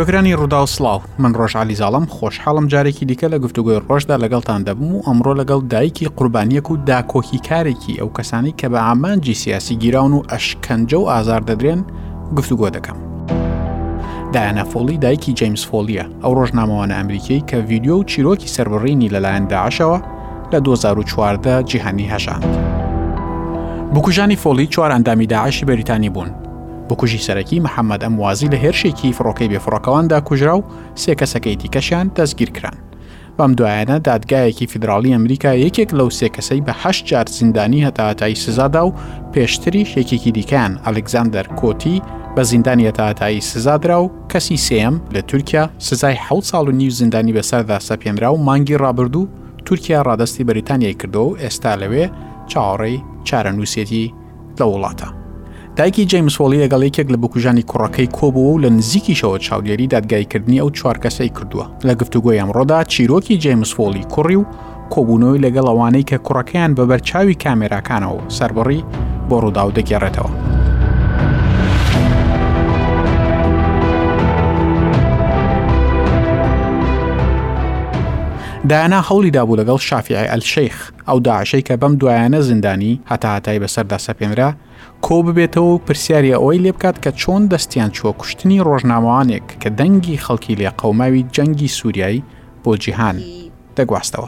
گوێگرانی 0.00 0.34
ڕوودا 0.40 0.60
و 0.64 0.66
سلااو 0.66 1.00
من 1.18 1.32
ڕۆژ 1.32 1.52
علیزاڵم 1.60 2.04
خۆشحاڵم 2.16 2.66
جارێکی 2.72 3.04
دیکە 3.10 3.26
لە 3.32 3.38
گفتوگوی 3.44 3.80
ڕۆژدا 3.88 4.16
لەگەڵتان 4.24 4.60
دەبم 4.68 4.90
و 4.94 5.02
ئەمڕۆ 5.06 5.32
لەگەڵ 5.40 5.60
دایکی 5.72 6.08
قوربانیەک 6.18 6.70
و 6.70 6.74
داکۆکی 6.88 7.38
کارێکی 7.48 7.98
ئەو 8.00 8.08
کەسانی 8.18 8.54
کە 8.60 8.66
بە 8.72 8.78
ئامانجی 8.88 9.34
سیاسی 9.34 9.76
گیراون 9.82 10.12
و 10.12 10.22
ئەشکەنجە 10.32 10.94
و 11.02 11.06
ئازار 11.12 11.40
دەدرێن 11.48 11.80
گفتوگۆ 12.36 12.70
دەکەم. 12.76 12.96
دایانەفۆڵی 14.32 14.98
دایکی 15.04 15.32
جیمس 15.32 15.64
فۆلیە 15.70 16.04
ئەو 16.22 16.32
ڕۆژنامەوانە 16.38 16.94
ئەمریکی 16.98 17.44
کە 17.48 17.54
ویددیو 17.68 17.96
و 17.98 18.04
چیرۆکی 18.10 18.48
سربڕینی 18.54 19.08
لەلایەن 19.14 19.44
داعشەوە 19.52 19.98
لە 20.52 20.58
2014 20.64 21.62
جیهانی 21.62 22.10
هەشاند. 22.16 22.46
بکوژانی 23.94 24.36
فۆلی 24.36 24.66
چوار 24.68 24.90
ئەندامی 24.90 25.26
داعشی 25.26 25.64
بەریتانی 25.66 26.08
بوون 26.10 26.30
بکوژی 26.90 27.18
سەرەکی 27.26 27.62
محەممەد 27.64 28.02
ئەم 28.04 28.14
وازی 28.22 28.48
لە 28.48 28.54
هێرشێکی 28.64 29.14
فڕۆکەی 29.16 29.50
بێفڕۆکەواندا 29.52 30.18
کوژرا 30.28 30.54
و 30.58 30.64
سێ 31.02 31.12
کەسەکەیتی 31.20 31.70
کەشیان 31.74 32.06
دەستگیرکران. 32.16 32.78
بەم 33.38 33.52
دوایەنە 33.58 33.96
دادگایەکی 34.08 34.66
فیدراالی 34.72 35.14
ئەمریکا 35.14 35.52
یەکێک 35.64 35.90
لەو 35.98 36.08
سێ 36.18 36.28
کەسەی 36.36 36.60
بە 36.66 36.72
هەش 36.82 36.98
جار 37.08 37.26
زیندانی 37.38 37.84
هەتااتایی 37.86 38.34
سزادا 38.44 38.82
و 38.86 38.94
پێشتری 39.32 39.84
شێکێکی 39.92 40.30
دیکەیان 40.38 40.72
ئەلەگزاندەر 40.86 41.46
کۆتی 41.60 41.96
بە 42.36 42.42
زیندانی 42.50 42.86
هەتااتایی 42.88 43.40
سزادرا 43.50 43.98
و 44.02 44.10
کەسی 44.32 44.56
سم 44.68 44.94
لە 45.14 45.20
تورکیا 45.28 45.64
سزای 45.88 46.14
حوت 46.26 46.44
ساڵ 46.50 46.64
و 46.68 46.70
نیو 46.80 46.90
زیندانی 47.00 47.32
بەسەردا 47.36 47.78
سەپێنرا 47.88 48.30
و 48.32 48.36
مانگی 48.48 48.78
ڕابردوو 48.82 49.28
تورکیا 49.66 49.98
ڕادستی 50.08 50.40
بەریتانیای 50.48 50.94
کردو 51.00 51.20
و 51.24 51.36
ئێستا 51.42 51.72
لەوێ 51.82 52.04
چاڕێی 52.50 52.98
چارەنووسێتی 53.28 54.06
لە 54.58 54.64
وڵاتە. 54.72 55.19
دایکی 55.80 56.04
جیمس 56.12 56.34
هۆڵی 56.40 56.58
ئەگەڵ 56.64 56.82
یەکێک 56.88 57.08
لە 57.12 57.16
بکوژانی 57.22 57.64
کوڕەکەی 57.70 58.08
کۆبوو 58.18 58.48
و 58.54 58.60
لە 58.64 58.68
نزیکیشەوە 58.78 59.38
چاودێری 59.46 59.86
دادگایکردنی 59.94 60.60
ئەو 60.62 60.68
چوار 60.78 60.96
کەسەی 61.04 61.30
کردووە 61.36 61.66
لە 61.86 61.94
گفتوگۆی 62.00 62.38
ئەمڕۆدا 62.40 62.80
چیرۆکی 62.92 63.36
جیمس 63.42 63.70
فۆلی 63.76 64.04
کوڕی 64.14 64.36
و 64.40 64.44
کۆبوونەوەی 64.94 65.40
لەگەڵ 65.44 65.66
ئەوانەی 65.70 66.04
کە 66.10 66.16
کوڕەکەیان 66.26 66.72
بە 66.76 66.84
بەرچاوی 66.90 67.34
کامێراکانەوە 67.42 68.20
سربڕی 68.38 68.80
بۆ 69.28 69.36
ڕووداو 69.42 69.70
دەگێڕێتەوە. 69.76 70.30
دایانا 78.68 79.00
هەولی 79.08 79.30
دابوو 79.36 79.56
لەگەڵ 79.60 79.78
شافعی 79.80 80.28
ئەلشەیخ 80.32 80.76
ئەو 81.08 81.18
داعشەی 81.26 81.62
کە 81.68 81.74
بەم 81.82 81.94
دوایانە 82.00 82.40
زیندانی 82.40 83.00
هەتا 83.10 83.28
هااتای 83.32 83.58
بەسەردا 83.62 83.98
سەپێنرا 84.08 84.50
کۆ 85.06 85.18
ببێتەوە 85.26 85.70
و 85.74 85.78
پرسیاری 85.86 86.34
ئەوەی 86.36 86.60
لێ 86.64 86.72
بکات 86.76 86.96
کە 87.04 87.10
چۆن 87.20 87.42
دەستیان 87.52 87.90
چوە 87.96 88.10
کوشتنی 88.20 88.62
ڕۆژناوانێک 88.68 89.46
کە 89.62 89.68
دەنگی 89.78 90.20
خەڵکی 90.24 90.58
لێ 90.60 90.70
قەوماوی 90.80 91.22
جەنگی 91.34 91.70
سووریایی 91.76 92.24
بۆ 92.62 92.72
جیهان. 92.82 93.16
دەگواستەوە 93.78 94.26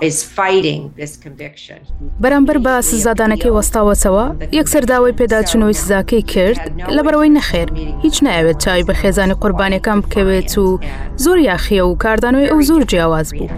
بەرامبەر 2.23 2.59
بە 2.65 2.73
سزادانەکەی 2.91 3.55
وەستاوەتەوە 3.57 4.27
یەکسەر 4.59 4.85
داوای 4.91 5.17
پێداچنەوەی 5.21 5.79
سزاکەی 5.81 6.23
کرد 6.33 6.61
لە 6.97 7.01
بەرەوەی 7.07 7.35
نەخێر 7.37 7.69
هیچ 8.05 8.17
نایەوێت 8.27 8.59
چاوی 8.65 8.87
بە 8.89 8.95
خێزانی 9.01 9.39
قوربانەکان 9.43 9.99
بکەوێت 10.05 10.53
و 10.65 10.69
زۆر 11.25 11.39
یاخیە 11.51 11.83
و 11.87 11.99
کاردانەوەی 12.05 12.51
ئەو 12.51 12.61
زۆر 12.69 12.83
جیاواز 12.91 13.29
بوو 13.37 13.51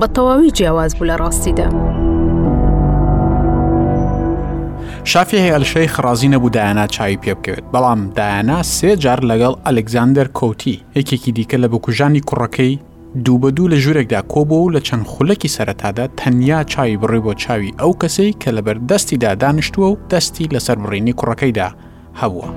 بە 0.00 0.06
تەواوی 0.14 0.52
جیاواز 0.58 0.92
بوو 0.96 1.08
لە 1.10 1.16
ڕاستیدا. 1.20 1.68
شافی 5.10 5.36
هەیە 5.36 5.58
لەشەی 5.62 5.88
خرازی 5.94 6.28
نەبوو 6.34 6.50
دایانا 6.56 6.86
چاوی 6.94 7.18
پێ 7.22 7.32
بکەوێت 7.38 7.64
بەڵام 7.74 8.00
دایانا 8.18 8.58
سێ 8.76 8.90
جار 9.04 9.20
لەگەڵ 9.30 9.54
ئەلەکزاندەر 9.66 10.28
کۆتی 10.38 10.76
یەکێکی 10.98 11.32
دیکە 11.38 11.56
لە 11.62 11.68
بکوژانی 11.72 12.22
کوڕەکەی 12.28 12.72
دوو 13.24 13.38
بە 13.42 13.48
دوو 13.56 13.70
لە 13.72 13.76
ژوورێکدا 13.84 14.20
کۆبوو 14.32 14.64
و 14.66 14.72
لە 14.74 14.80
چەند 14.88 15.04
خولەکی 15.12 15.52
سەرەتادا 15.56 16.04
تەنیا 16.20 16.60
چاوی 16.72 16.96
بڕێ 17.02 17.20
بۆ 17.24 17.32
چاوی 17.44 17.74
ئەو 17.80 17.92
کەسەی 18.00 18.32
کە 18.42 18.50
لەبەردەستیدا 18.56 19.30
دانیشتووە 19.42 19.88
و 19.92 20.00
دەستی 20.10 20.50
لەسەر 20.54 20.76
بڕینی 20.82 21.14
کوڕەکەیدا 21.20 21.68
هەبووە. 22.20 22.48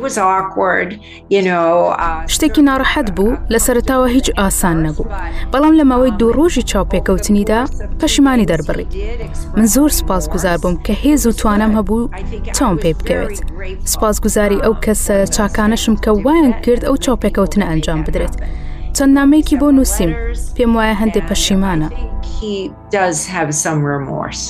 Uh, 0.00 1.40
شتێکی 2.34 2.62
ناڕەحەت 2.68 3.08
بوو 3.16 3.32
لە 3.52 3.58
سەرتاوە 3.66 4.06
هیچ 4.16 4.26
ئاسان 4.38 4.76
نەبوو 4.86 5.10
بەڵام 5.52 5.74
لە 5.80 5.84
ماوەی 5.90 6.12
دوو 6.20 6.32
ڕۆژی 6.38 6.62
چاوپێکەوتنیدا 6.70 7.60
پەشیمانی 8.00 8.48
دەربڕی 8.50 8.86
من 9.56 9.66
زۆر 9.74 9.90
سپاس 10.00 10.24
گوزار 10.34 10.56
بووم 10.62 10.76
کە 10.86 10.92
هێز 11.02 11.22
و 11.26 11.32
توانم 11.40 11.72
هەبوو 11.78 12.02
چاوم 12.56 12.76
پێ 12.82 12.90
بکەوێت 12.98 13.36
سپاسگوزاری 13.94 14.62
ئەو 14.64 14.74
کەسە 14.84 15.16
چاکانەشم 15.36 15.94
کە 16.04 16.10
وایان 16.24 16.52
کرد 16.64 16.82
ئەو 16.88 16.96
چاوپێکەوتنە 17.04 17.64
ئەنجام 17.70 18.00
بدرێت 18.06 18.34
چەند 18.96 19.12
نامەیەکی 19.18 19.56
بۆ 19.60 19.68
نووسیم 19.76 20.12
پێم 20.56 20.70
وایە 20.76 20.94
هەندێک 21.00 21.24
پەشیمانە. 21.30 21.88
He 22.40 22.54
does 22.96 23.16
have 23.34 23.48
some 23.64 23.80
remorse. 23.94 24.44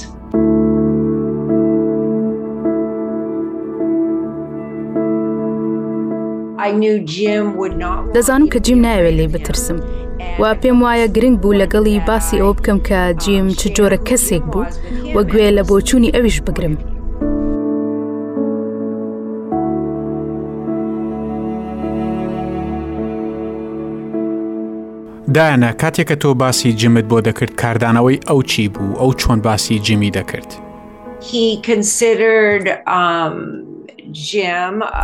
دەزانم 8.15 8.47
کە 8.53 8.59
جیم 8.67 8.81
ناوێت 8.87 9.15
لێ 9.19 9.27
بترسم 9.35 9.79
وا 10.43 10.53
پێم 10.63 10.79
وایە 10.85 11.07
گرنگ 11.17 11.37
بوو 11.43 11.59
لەگەڵی 11.63 11.99
باسی 12.09 12.37
ئەوە 12.43 12.55
بکەم 12.59 12.79
کە 12.89 13.01
جیم 13.23 13.49
چ 13.61 13.63
جۆرە 13.77 13.99
کەسێک 14.09 14.45
بوو 14.53 14.67
وە 15.15 15.23
گوێ 15.31 15.49
لە 15.57 15.63
بۆچووی 15.69 16.11
ئەویش 16.15 16.39
بگرم. 16.47 16.75
دایانە 25.35 25.71
کاتێکە 25.81 26.17
تۆ 26.23 26.29
باسی 26.43 26.73
جمت 26.81 27.05
بۆ 27.11 27.19
دەکرد 27.27 27.53
کاردانەوەی 27.61 28.19
ئەو 28.29 28.41
چی 28.51 28.69
بوو 28.75 28.95
ئەو 29.01 29.11
چۆن 29.21 29.39
باسی 29.47 29.79
جیمی 29.87 30.11
دەکرد. 30.17 30.51
He 31.31 31.47
considered 31.73 32.65
um, 33.01 33.67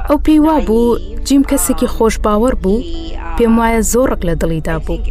ئەو 0.09 0.19
پێی 0.25 0.41
وا 0.47 0.57
بوو 0.69 0.99
جیم 1.27 1.43
کەسێکی 1.51 1.93
خۆش 1.95 2.15
باوەڕ 2.25 2.55
بوو 2.63 2.85
پێم 3.37 3.55
وایە 3.61 3.81
زۆرق 3.93 4.21
لە 4.29 4.35
دڵیدا 4.43 4.77
بوو 4.87 5.05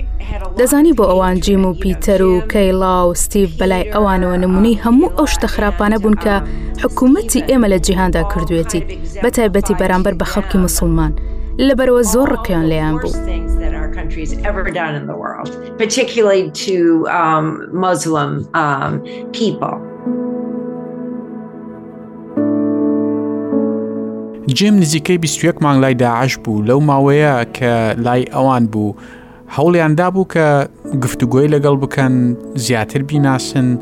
دەزانی 0.57 0.95
بۆ 0.97 1.05
ئەوان 1.11 1.35
جیم 1.45 1.63
و 1.65 1.77
پیتەر 1.81 2.21
و 2.29 2.33
کەیلا 2.51 2.95
و 3.05 3.13
ستیف 3.23 3.49
بەلای 3.59 3.89
ئەوانەوە 3.95 4.37
نمونی 4.43 4.79
هەموو 4.83 5.15
ئەو 5.17 5.27
شتە 5.33 5.47
خراپانە 5.55 5.97
بوون 6.03 6.15
کە 6.23 6.33
حکوومەتی 6.81 7.45
ئێمە 7.49 7.67
لە 7.73 7.79
جیهاندا 7.85 8.23
کردوێتی 8.31 8.81
بە 9.23 9.29
تایبەتی 9.35 9.75
بەرامبەر 9.81 10.13
بە 10.19 10.25
خەڵکی 10.33 10.57
مسلمان 10.65 11.11
لەبەرەوە 11.67 12.03
زۆر 12.13 12.27
ڕقیان 12.35 12.65
لەیان 12.71 12.95
بوو. 13.01 13.11
countries 14.03 14.31
ever 14.51 14.63
done 14.81 14.95
in 15.01 15.05
the 15.11 15.17
world, 15.23 15.49
particularly 15.83 16.45
to 16.65 16.75
um, 17.21 17.47
Muslim 17.85 18.31
um, 18.63 18.93
people. 19.39 19.75
جێم 24.47 24.75
نزیکەی 24.83 25.17
21 25.17 25.55
مانگ 25.63 25.81
لای 25.81 25.93
داعش 25.93 26.37
بوو 26.43 26.65
لەو 26.67 26.79
ماوەیە 26.87 27.33
کە 27.57 27.71
لای 28.05 28.23
ئەوان 28.33 28.63
بوو 28.71 28.95
هەوڵیاندا 29.55 30.07
بوو 30.13 30.25
کە 30.33 30.45
گفتوگوۆی 31.03 31.49
لەگەڵ 31.53 31.75
بکەن 31.83 32.13
زیاتر 32.55 33.01
بیناسن 33.03 33.79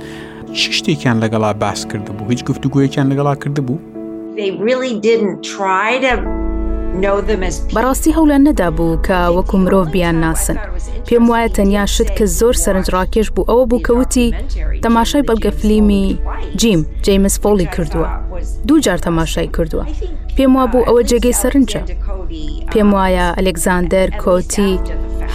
شتێکیان 0.54 1.18
لەگەڵا 1.24 1.54
باس 1.64 1.86
کرده 1.86 2.12
بوو 2.14 2.30
هیچ 2.30 2.44
گفتوگوۆیەکیان 2.50 3.08
لەگەڵا 3.12 3.36
کرده 3.44 3.62
بوو 3.68 3.80
بەڕاستی 7.76 8.12
هەوڵیان 8.18 8.44
نەدابوو 8.50 9.00
کە 9.06 9.18
وەکو 9.36 9.58
مرۆڤ 9.64 9.88
بیان 9.94 10.16
ناسن 10.22 10.58
پێم 11.08 11.26
وایە 11.30 11.50
تەنیا 11.58 11.84
شت 11.96 12.10
کە 12.18 12.26
زۆر 12.40 12.54
سەرنجڕاکێش 12.64 13.28
بوو 13.36 13.48
ئەوە 13.50 13.64
بوو 13.70 13.82
کەوتی 13.88 14.28
تەماشای 14.86 15.24
بەڵگە 15.28 15.52
فلیمی 15.60 16.18
جیم 16.62 16.82
جیمس 17.06 17.36
فۆلی 17.44 17.68
کردووە 17.76 18.08
دوو 18.68 18.80
جار 18.86 18.98
تەماشای 19.06 19.48
کردووە 19.58 19.86
پێم 20.36 20.52
وا 20.58 20.66
بوو 20.72 20.88
ئەوە 20.88 21.02
جێگەی 21.10 21.38
سەرنجە 21.42 21.82
پێم 22.72 22.90
وایە 22.96 23.28
ئەلێکزاندەر 23.38 24.08
کۆتی 24.24 24.74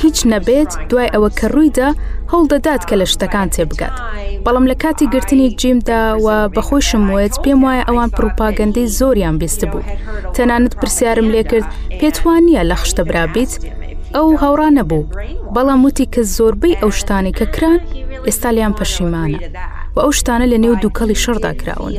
هیچ 0.00 0.16
نەبێت 0.32 0.70
دوای 0.90 1.12
ئەوە 1.14 1.31
کە 1.38 1.46
ڕوویدا 1.54 1.88
هەڵدەدات 2.32 2.82
کە 2.88 2.94
لە 3.00 3.06
شتەکان 3.12 3.48
تێبگات 3.54 3.96
بەڵام 4.44 4.64
لە 4.70 4.76
کاتی 4.82 5.10
گرتنی 5.14 5.48
جیمدا 5.60 6.02
و 6.25 6.26
بەخۆشم 6.56 7.04
وێت 7.14 7.34
پێم 7.44 7.60
وایە 7.66 7.84
ئەوان 7.88 8.10
پروپاگەندەی 8.16 8.90
زۆریان 8.98 9.37
بیست 9.43 9.60
بوو 9.70 9.87
تەنانەت 10.37 10.75
پرسیارم 10.81 11.28
لێ 11.34 11.43
کرد 11.50 11.66
پێتوانە 12.00 12.62
لە 12.70 12.76
خشتە 12.81 13.02
برابیت 13.08 13.52
ئەو 14.14 14.26
هاوڕانە 14.43 14.84
بوو 14.90 15.08
بەڵام 15.54 15.81
وتی 15.87 16.06
کە 16.14 16.20
زۆربەی 16.37 16.78
ئەو 16.81 16.90
شتانی 16.98 17.37
کە 17.38 17.44
کران 17.54 17.81
ئێستا 18.26 18.50
لیان 18.56 18.72
پەشیمانە 18.78 19.40
و 19.96 20.00
ئەو 20.04 20.12
شتانە 20.19 20.46
لە 20.52 20.58
نێو 20.64 20.75
دووکەڵی 20.82 21.20
شەردا 21.25 21.52
کراون 21.60 21.93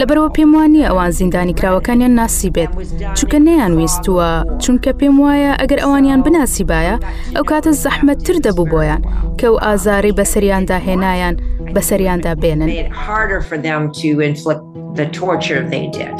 لەبەرەوە 0.00 0.28
پێم 0.36 0.50
وانی 0.56 0.86
ئەوان 0.88 1.12
زیندانی 1.18 1.56
کراوەکانیان 1.58 2.12
ناسی 2.20 2.50
بێت 2.56 2.72
چونکە 3.18 3.38
نەیان 3.48 3.72
ویستووە 3.78 4.30
چونکە 4.62 4.90
پێم 5.00 5.16
وایە 5.24 5.52
ئەگەر 5.60 5.80
ئەوانیان 5.84 6.20
بناسیبایە 6.26 6.96
ئەو 7.36 7.44
کاتە 7.50 7.70
زەحمەتتر 7.84 8.36
دەبوو 8.46 8.70
بۆیان 8.72 9.02
کە 9.38 9.46
و 9.52 9.56
ئازاری 9.64 10.16
بەسەریاندا 10.18 10.78
هێنایان 10.86 11.34
بەسەریاندا 11.74 12.32
بێنن. 12.42 12.70
The 15.00 15.06
torture 15.24 15.60
they 15.72 15.84
did. 15.98 16.16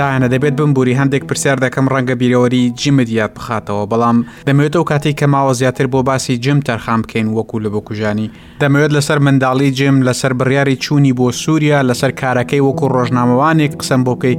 داەنە 0.00 0.28
دەبێت 0.34 0.54
بمبوری 0.60 0.94
هەندێک 1.00 1.22
پرسیار 1.28 1.58
دەکەم 1.64 1.86
ڕەنگە 1.92 2.14
بیرەوەری 2.20 2.62
جیمدیات 2.80 3.32
بخاتەوە 3.38 3.84
بەڵام 3.92 4.16
دەمەوێت 4.48 4.74
ئەو 4.76 4.84
کاتی 4.90 5.14
کە 5.20 5.26
ماوە 5.34 5.52
زیاتر 5.60 5.86
بۆ 5.92 5.98
باسی 6.08 6.38
جم 6.44 6.58
تەرخام 6.68 7.00
بکەین 7.04 7.28
وەکو 7.36 7.56
لە 7.64 7.68
بکوژانی 7.74 8.30
دەمەوێت 8.60 8.90
لەسەر 8.96 9.18
منداڵی 9.26 9.70
جم 9.78 9.96
لەسەر 10.08 10.32
بڕیاری 10.38 10.76
چووی 10.84 11.14
بۆ 11.18 11.26
سووریا 11.42 11.78
لەسەر 11.90 12.10
کارەکەی 12.20 12.62
وەکو 12.68 12.86
ڕۆژنامەوانێک 12.94 13.72
قسەم 13.80 14.00
بۆکەی 14.08 14.36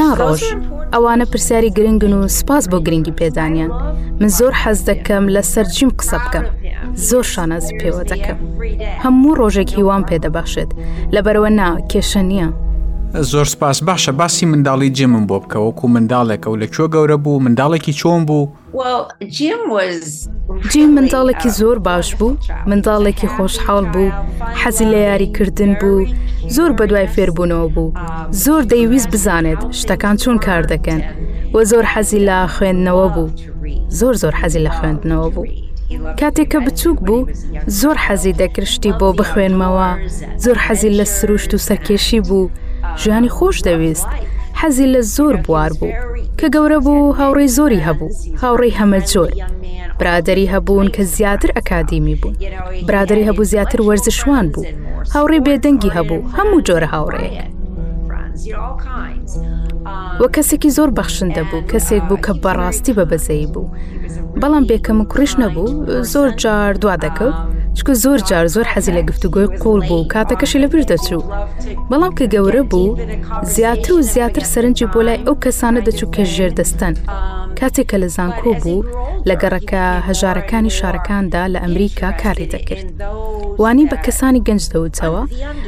ناڕۆژ 0.00 0.42
ئەوانە 0.94 1.24
پرسیاری 1.32 1.70
گرنگن 1.76 2.12
و 2.14 2.28
سپاس 2.38 2.64
بۆ 2.70 2.78
گرنگی 2.86 3.14
پێدانیان 3.20 3.70
من 4.20 4.30
زۆر 4.38 4.52
حەز 4.62 4.78
دەکەم 4.90 5.24
لەسەر 5.36 5.66
جیم 5.76 5.90
قسە 6.00 6.16
بکەم 6.24 6.44
زۆر 7.08 7.24
شانەز 7.32 7.66
پێوە 7.80 8.02
دەکەم 8.12 8.38
هەموو 9.04 9.36
ڕۆژێک 9.40 9.70
هیوان 9.78 10.02
پێدەبخشێت 10.10 10.70
لەبەرەوە 11.14 11.50
نا 11.60 11.68
کێشە 11.90 12.22
نییە 12.30 12.48
زۆر 13.14 13.44
سپاس 13.44 13.82
باشە 13.84 14.08
باسی 14.08 14.46
منداڵی 14.52 14.90
جێمم 14.96 15.26
بۆ 15.30 15.36
بکەوەکو 15.42 15.86
منداڵێکە 15.94 16.46
و 16.50 16.56
لەکوێ 16.62 16.86
گەورە 16.94 17.16
بوو 17.24 17.40
منداڵێکی 17.44 17.92
چۆن 18.00 18.20
بوو 18.26 18.48
جیم 20.70 20.90
منداڵێکی 20.96 21.48
uh, 21.50 21.56
زۆر 21.60 21.78
باش 21.78 22.14
بوو 22.14 22.36
منداڵێکی 22.70 23.28
خۆشحاڵ 23.34 23.84
بوو 23.94 24.10
حەزی 24.62 24.86
لە 24.92 24.96
یاریکردن 25.08 25.72
بوو 25.80 26.04
زۆر 26.56 26.70
بەدوای 26.78 27.08
فێربوونەوە 27.14 27.68
بوو 27.74 27.92
زۆر 28.44 28.62
دەیویست 28.72 29.08
بزانێت 29.14 29.60
شتەکان 29.80 30.16
چۆن 30.22 30.38
کار 30.46 30.62
دەکەن 30.72 31.02
وە 31.54 31.62
زۆر 31.70 31.84
حەزی 31.94 32.20
لە 32.28 32.36
خوێندنەوە 32.56 33.06
بوو 33.14 33.30
زۆر 33.98 34.14
زۆر 34.22 34.34
حەزی 34.40 34.64
لە 34.66 34.70
خوێندنەوە 34.76 35.28
بوو. 35.34 35.46
کاتێککە 36.20 36.58
بچووک 36.66 36.98
بوو 37.06 37.28
زۆر 37.80 37.96
حەزی 38.06 38.32
دەکرشتی 38.40 38.92
بۆ 39.00 39.08
بخوێنمەوە 39.20 39.88
زۆر 40.44 40.56
حەزی 40.66 40.90
لە 41.00 41.04
سروشت 41.16 41.50
و 41.54 41.58
سەرکێشی 41.68 42.20
بوو 42.28 42.48
ژیانی 43.02 43.30
خۆش 43.36 43.56
دەویست 43.68 44.08
حەزی 44.60 44.86
لە 44.94 45.00
زۆر 45.16 45.34
بوار 45.46 45.72
بوو 45.80 45.94
کە 46.38 46.46
گەورە 46.54 46.78
بوو 46.86 47.14
هاوڕێی 47.20 47.52
زۆری 47.56 47.84
هەبوو 47.86 48.12
هاوڕێی 48.42 48.76
هەمە 48.78 49.00
جۆر 49.12 49.32
برادری 50.00 50.50
هەبوون 50.54 50.88
کە 50.94 51.02
زیاتر 51.16 51.50
ئەکادیمی 51.56 52.16
بوون 52.20 52.36
برادری 52.88 53.26
هەبوو 53.28 53.48
زیاتر 53.52 53.80
وەرزشوان 53.88 54.46
بوو 54.54 54.66
هاوڕێ 55.14 55.38
بێدەنگی 55.46 55.94
هەبوو 55.96 56.26
هەموو 56.36 56.64
جۆرە 56.68 56.88
هاوڕەیە 56.94 57.44
Um, 58.36 58.44
وە 60.20 60.28
کەسێکی 60.36 60.70
زۆر 60.76 60.90
بەخشندە 60.98 61.42
بوو 61.50 61.66
کەسێک 61.72 62.02
بوو 62.08 62.18
uh, 62.20 62.24
کە 62.26 62.32
بەڕاستی 62.44 62.96
بەبەزەی 62.98 63.46
بوو 63.54 63.72
بەڵام 64.40 64.64
بێکەم 64.70 64.98
کوڕش 65.12 65.32
نەبوو 65.42 65.68
زۆر 66.12 66.28
جار 66.42 66.72
دوا 66.82 66.94
دەکەوت 67.04 67.36
چکە 67.76 67.92
زۆر 68.04 68.18
جار 68.28 68.46
زۆر 68.54 68.66
حەزی 68.72 68.94
لە 68.98 69.02
گفتوگۆی 69.08 69.52
قۆڵ 69.62 69.80
بوو 69.88 70.08
کاتەکەشی 70.12 70.62
لەبر 70.64 70.80
دەچوو 70.90 71.22
بەڵام 71.90 72.12
کە 72.18 72.24
گەورە 72.34 72.62
بوو 72.72 72.88
زیاتر 73.54 73.90
و 73.94 74.00
زیاتر 74.14 74.44
سەرنجی 74.52 74.86
بۆ 74.92 75.00
لای 75.06 75.22
ئەو 75.26 75.36
کەسانە 75.44 75.80
دەچوو 75.86 76.12
کە 76.14 76.22
ژێردەستەن 76.34 76.94
کاتێک 77.58 77.86
کە 77.90 77.96
لە 78.02 78.08
زانکۆ 78.16 78.52
بوو 78.62 78.84
لە 79.28 79.34
گەڕەکە 79.42 79.82
هەژارەکانی 80.08 80.74
شارەکاندا 80.78 81.42
لە 81.54 81.58
ئەمریکا 81.64 82.08
کاری 82.22 82.46
دەکرد 82.54 82.86
وانی 83.62 83.84
بە 83.92 83.96
کەسانی 84.06 84.44
گەنج 84.48 84.62
دەوتەوە 84.72 85.22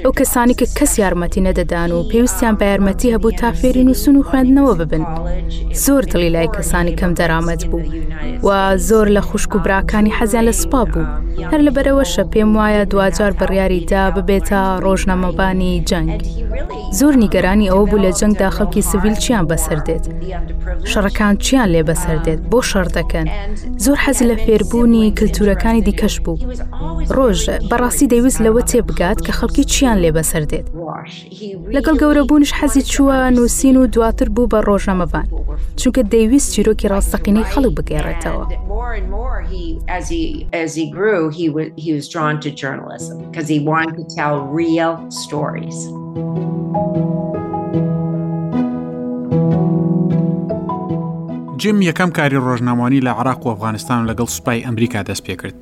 ئەو 0.04 0.12
کەسانی 0.20 0.58
کە 0.60 0.66
کەس 0.78 0.92
یارمەتی 1.02 1.44
نەدەدان 1.48 1.90
و 1.92 2.06
پێویستیان 2.10 2.54
بە 2.60 2.64
یارمەتی 2.70 3.12
هەبوو 3.14 3.36
تا 3.40 3.48
فێری 3.60 3.84
نووسون 3.88 4.16
و 4.16 4.26
خوێندنەوە 4.28 4.74
ببن 4.80 5.04
زۆر 5.84 6.02
دڵی 6.12 6.30
لای 6.34 6.52
کەسانی 6.56 6.96
کەم 7.00 7.12
دەرامەت 7.18 7.62
بوو 7.70 7.86
و 8.46 8.48
زۆر 8.88 9.06
لە 9.16 9.20
خوشک 9.28 9.52
و 9.54 9.62
براکانی 9.64 10.14
حەزیان 10.18 10.44
لە 10.48 10.54
سوپا 10.60 10.82
بوو 10.92 11.06
هەر 11.50 11.60
لەبەرەوەشە 11.66 12.22
پێم 12.32 12.50
وایە 12.58 12.82
دوجار 12.92 13.32
بڕیاریدا 13.40 14.02
ببێتە 14.16 14.60
ڕۆژنامەبانی 14.84 15.72
جەنگ. 15.88 16.20
زۆر 16.98 17.14
نیگەرانی 17.22 17.70
ئەوە 17.72 17.84
بوو 17.90 18.02
لە 18.04 18.10
جەنگدا 18.18 18.48
خەڵکی 18.56 18.86
سڤیل 18.90 19.16
چیان 19.24 19.44
بەسەردێت. 19.50 20.04
شەڕەکان 20.90 21.34
چیان 21.44 21.68
لێ 21.74 21.82
بەسەردێت 21.88 22.40
بۆ 22.50 22.58
شەڕ 22.70 22.88
دەکەن. 22.98 23.26
زۆر 23.84 23.96
حەز 24.04 24.18
لە 24.30 24.36
فێربوونی 24.44 25.14
کللتورەکانی 25.18 25.84
دیکەش 25.88 26.14
بوو. 26.24 26.38
ڕۆژ 27.16 27.40
بەڕاستی 27.70 28.10
دەویست 28.12 28.40
لەوە 28.44 28.62
تێبگات 28.70 29.18
کە 29.26 29.32
خەڵکی 29.38 29.64
چیان 29.72 29.98
لێ 30.04 30.10
بەسەردێت. 30.16 30.66
لەگەڵ 31.76 31.94
گەورەبوونش 32.02 32.50
حەزی 32.58 32.82
چووە 32.92 33.16
نووسین 33.36 33.76
و 33.76 33.86
دواتر 33.94 34.28
بوو 34.34 34.48
بە 34.52 34.58
ڕۆژنامەبان 34.68 35.26
چونکە 35.80 36.02
دەیویست 36.12 36.48
چیرۆکی 36.54 36.90
ڕاستەقینەی 36.92 37.46
خەڵک 37.52 37.72
بگێڕێتەوە. 37.78 38.44
جم 51.62 51.78
یەکەم 51.90 52.10
کاری 52.16 52.36
ڕۆژنامانی 52.46 53.00
لە 53.06 53.12
عراق 53.18 53.40
و 53.46 53.50
ئەفغانستان 53.50 54.00
لەگەڵ 54.10 54.28
سوپای 54.36 54.60
ئەمریکا 54.64 55.02
دەست 55.08 55.22
پێ 55.26 55.34
کرد. 55.42 55.54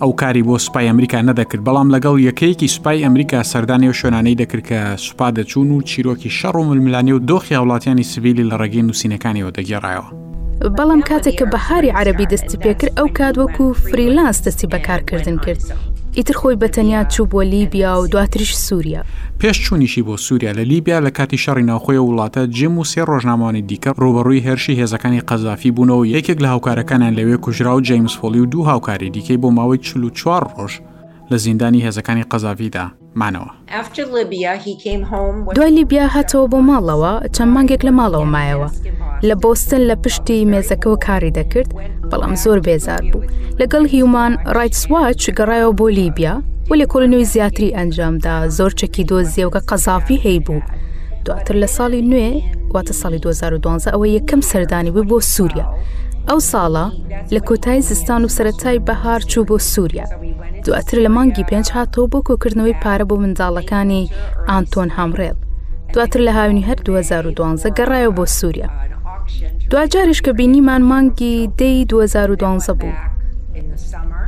ئەو 0.00 0.12
کاری 0.20 0.42
بۆ 0.46 0.56
سوپای 0.64 0.86
ئەمریکا 0.90 1.18
نەدەکرد 1.28 1.62
بەڵام 1.66 1.88
لەگەڵ 1.94 2.16
یەکەیەکی 2.28 2.68
سوپای 2.74 3.02
ئەمریکا 3.04 3.40
سەردانی 3.52 3.88
و 3.88 3.92
شوێنانەی 4.00 4.38
دەکرد 4.42 4.64
کە 4.68 4.80
سوپا 5.06 5.28
دەچوون 5.38 5.70
و 5.72 5.82
چیرۆکی 5.90 6.30
شەڕ 6.38 6.54
و 6.56 6.62
ململانی 6.64 7.12
و 7.12 7.18
دۆخی 7.30 7.54
وڵاتیانی 7.62 8.02
سیبیلی 8.12 8.48
لە 8.50 8.56
ڕێگەی 8.60 8.86
نووسینەکانیەوە 8.86 9.52
دەگێڕایەوە. 9.58 10.08
بەڵام 10.76 11.02
کاتێک 11.08 11.34
کە 11.38 11.44
بەهاری 11.52 11.90
عەربی 11.96 12.26
دەستی 12.32 12.58
پێکرد 12.64 12.92
ئەو 12.98 13.08
کات 13.18 13.34
وەکو 13.38 13.66
فریلانس 13.84 14.38
دەستی 14.46 14.66
بەکارکردن 14.72 15.36
کرد 15.44 15.62
ئیتر 16.18 16.34
خۆی 16.40 16.56
بەتەنیا 16.62 17.00
چوو 17.12 17.26
بۆ 17.30 17.42
لیبیا 17.52 17.92
و 18.00 18.06
دواتریش 18.12 18.52
سووریا 18.66 19.02
پێش 19.40 19.56
چوونیشی 19.64 20.02
بۆ 20.06 20.14
سووریا 20.16 20.52
لە 20.52 20.58
لیبیا 20.70 20.98
لە 21.06 21.10
کاتی 21.18 21.38
شەڕی 21.44 21.64
ناوخۆی 21.70 21.98
وڵاتە 22.06 22.40
جیم 22.56 22.78
و 22.78 22.84
سێ 22.90 23.02
ڕۆژنامانی 23.10 23.62
دیکە 23.70 23.90
ڕوبەڕووی 24.02 24.44
هێرشی 24.46 24.76
هێزەکانی 24.80 25.24
قەزافی 25.28 25.72
بوونەوە 25.76 26.04
یەکێک 26.16 26.38
لە 26.44 26.48
هاوکارەکانیان 26.52 27.14
لەوێ 27.18 27.36
کوژرا 27.44 27.72
و 27.76 27.80
جیمس 27.86 28.14
فۆلی 28.18 28.38
و 28.42 28.46
دوو 28.52 28.64
هاوکاری 28.70 29.10
دیکەی 29.14 29.40
بۆ 29.42 29.48
ماوەی 29.58 29.78
چلو 29.86 30.08
چوار 30.18 30.42
ڕۆژ 30.56 30.72
لە 31.32 31.36
زیندانی 31.44 31.84
هێزەکانی 31.90 32.24
قەزاویدا 32.32 32.84
مانەوە 33.20 33.50
دوای 35.56 35.70
لیبیا 35.76 36.06
هاتەوە 36.14 36.46
بۆ 36.52 36.58
ماڵەوە 36.70 37.12
چەند 37.36 37.50
مانگێک 37.56 37.82
لە 37.88 37.92
ماڵەوە 37.98 38.26
مایەوە 38.34 38.68
لە 39.28 39.34
بۆستن 39.42 39.82
لە 39.90 39.96
پشتی 40.02 40.46
مێزەکەەوە 40.52 40.96
کاری 41.06 41.34
دەکرد 41.38 41.68
بەڵام 42.10 42.34
زۆر 42.44 42.58
بێزار 42.66 43.02
بوو 43.12 43.24
لەگەڵ 43.60 43.84
هیومان 43.94 44.32
ڕایتسواچ 44.56 45.20
گەڕایەوە 45.38 45.74
بۆ 45.80 45.86
لیبیا 45.98 46.34
و 46.70 46.72
لە 46.80 46.86
کۆلنوی 46.92 47.28
زیاتری 47.32 47.74
ئەنجامدا 47.76 48.36
زۆر 48.56 48.72
چەکی 48.80 49.04
دۆزیێوگە 49.10 49.60
قەزافی 49.68 50.22
هەی 50.24 50.38
بوو 50.46 50.62
دواتر 51.26 51.56
لە 51.62 51.68
ساڵی 51.76 52.02
نوێ 52.10 52.32
واتە 52.74 52.94
ساڵی 53.00 53.18
2012 53.24 53.92
ئەوە 53.94 54.06
یەکەم 54.16 54.40
سەردانی 54.50 54.90
بوو 54.94 55.08
بۆ 55.10 55.16
سووریا 55.34 55.66
ئەو 56.30 56.38
ساڵە 56.52 56.86
لە 57.34 57.40
کۆتایی 57.48 57.84
زستان 57.88 58.22
و 58.24 58.28
سەتای 58.36 58.78
بەهار 58.88 59.20
چوو 59.30 59.44
بۆ 59.48 59.56
سووریا 59.72 60.06
دواتر 60.66 60.96
لە 61.06 61.10
مانگی 61.16 61.46
پێنج 61.50 61.66
هاتۆ 61.76 62.00
بۆ 62.12 62.18
کۆکردنەوەی 62.28 62.80
پارە 62.82 63.04
بۆ 63.10 63.16
منداڵەکانی 63.22 64.02
ئانتۆن 64.50 64.90
هامڕێڵ 64.96 65.36
دواتر 65.94 66.20
لە 66.26 66.32
هاونی 66.38 66.66
هەر 66.68 66.78
2012 66.88 67.68
گەڕایەوە 67.78 68.16
بۆ 68.18 68.24
سووریا 68.38 68.68
دوجارش 69.70 70.20
کە 70.24 70.30
بینیمان 70.40 70.82
مانگی 70.90 71.34
دەی 71.60 71.76
2012 71.92 72.72
بوو 72.80 72.92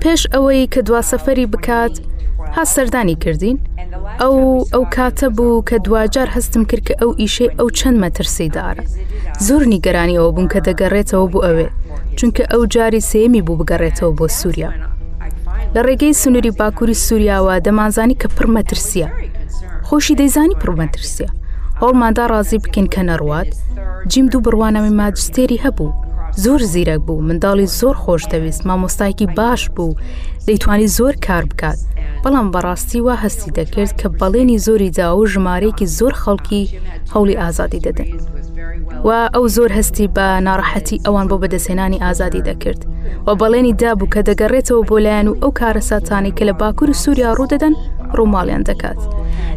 پێش 0.03 0.21
ئەوەی 0.35 0.69
کە 0.73 0.81
دواسەفەری 0.89 1.47
بکات 1.55 1.95
ها 2.57 2.63
سەردانی 2.75 3.17
کردین 3.25 3.57
ئەو 4.21 4.37
ئەو 4.73 4.85
کاتە 4.97 5.27
بوو 5.37 5.65
کە 5.69 5.77
دوجار 5.87 6.29
هەستم 6.37 6.63
کرد 6.71 6.83
کە 6.89 6.95
ئەو 7.01 7.11
ئیشەی 7.21 7.51
ئەو 7.59 7.69
چەند 7.79 7.97
مەترسیدارە 8.05 8.83
زۆر 9.47 9.63
نیگەرانی 9.73 10.17
ئەوە 10.19 10.31
بووم 10.35 10.47
کە 10.53 10.59
دەگەڕێتەوە 10.67 11.27
بوو 11.33 11.45
ئەوێ 11.49 11.69
چونکە 12.19 12.43
ئەو 12.53 12.63
جاری 12.75 13.01
سێمی 13.13 13.43
بوو 13.47 13.59
بگەڕێتەوە 13.61 14.13
بۆ 14.19 14.27
سووریا. 14.39 14.71
لە 15.75 15.81
ڕێگەی 15.89 16.19
سنووری 16.23 16.57
باکووری 16.59 17.01
سووریاوە 17.07 17.55
دەمانزانی 17.67 18.21
کە 18.23 18.29
پڕمەترسیە. 18.37 19.09
خۆشی 19.89 20.19
دەیزانی 20.21 20.61
پڕمەترسیە. 20.63 21.29
هەڵماندا 21.81 22.25
ڕازی 22.33 22.59
بکەین 22.65 22.87
کە 22.95 23.03
نەڕوات، 23.11 23.51
جیم 24.11 24.27
دوو 24.33 24.41
بڕوانەوەی 24.47 24.97
ماجستێری 25.01 25.63
هەبوو. 25.65 25.93
زۆر 26.45 26.61
زیرەک 26.73 27.01
بوو 27.07 27.21
منداڵی 27.29 27.67
زۆر 27.81 27.97
خۆش 28.03 28.23
دەویست 28.33 28.63
مامۆستایکی 28.69 29.27
باش 29.39 29.63
بوو 29.77 29.95
دەیتوانی 30.47 30.91
زۆر 30.97 31.15
کار 31.27 31.45
بکات 31.51 31.79
بەڵام 32.25 32.49
بەڕاستی 32.55 33.01
وا 33.07 33.15
هەستی 33.25 33.51
دەکرد 33.59 33.93
کە 34.01 34.07
بەڵێنی 34.21 34.59
زۆری 34.67 34.91
جا 34.97 35.09
و 35.17 35.21
ژمارەیەکی 35.33 35.91
زۆر 35.99 36.13
خەڵکی 36.23 36.63
هەولی 37.15 37.39
ئازادی 37.43 37.81
دەدەن 37.87 38.11
و 39.09 39.13
ئەو 39.35 39.47
زۆر 39.57 39.71
هەستی 39.79 40.07
بە 40.17 40.27
ناڕەحەتی 40.49 41.03
ئەوان 41.05 41.27
بۆ 41.31 41.37
بەدەسێنانی 41.43 42.03
ئازادی 42.05 42.43
دەکرد 42.49 42.81
و 43.27 43.31
بەڵێنی 43.41 43.77
دابوو 43.81 44.13
کە 44.15 44.21
دەگەڕێتەوە 44.29 44.83
بۆ 44.89 44.97
لایەن 45.05 45.27
و 45.29 45.39
ئەو 45.43 45.51
کارە 45.61 45.83
ساتانی 45.91 46.33
کە 46.37 46.43
لە 46.49 46.55
باکوور 46.61 46.91
و 46.91 47.01
سووریا 47.03 47.31
ڕوودەدەن 47.39 47.75
ڕووماڵیان 48.17 48.63
دەکات 48.71 49.01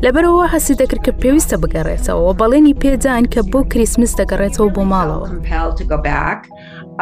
لەبەرەوە 0.03 0.45
هەسی 0.53 0.73
دەکرد 0.81 1.01
کە 1.05 1.11
پێویستە 1.21 1.55
بگەڕێتەوە 1.63 2.21
و 2.27 2.33
بەڵێنی 2.39 2.77
پێدان 2.81 3.23
کە 3.33 3.41
بۆ 3.51 3.59
کریسمس 3.71 4.11
دەگەڕێتەوە 4.19 4.67
بۆ 4.75 4.83
ماڵەوە. 4.91 5.27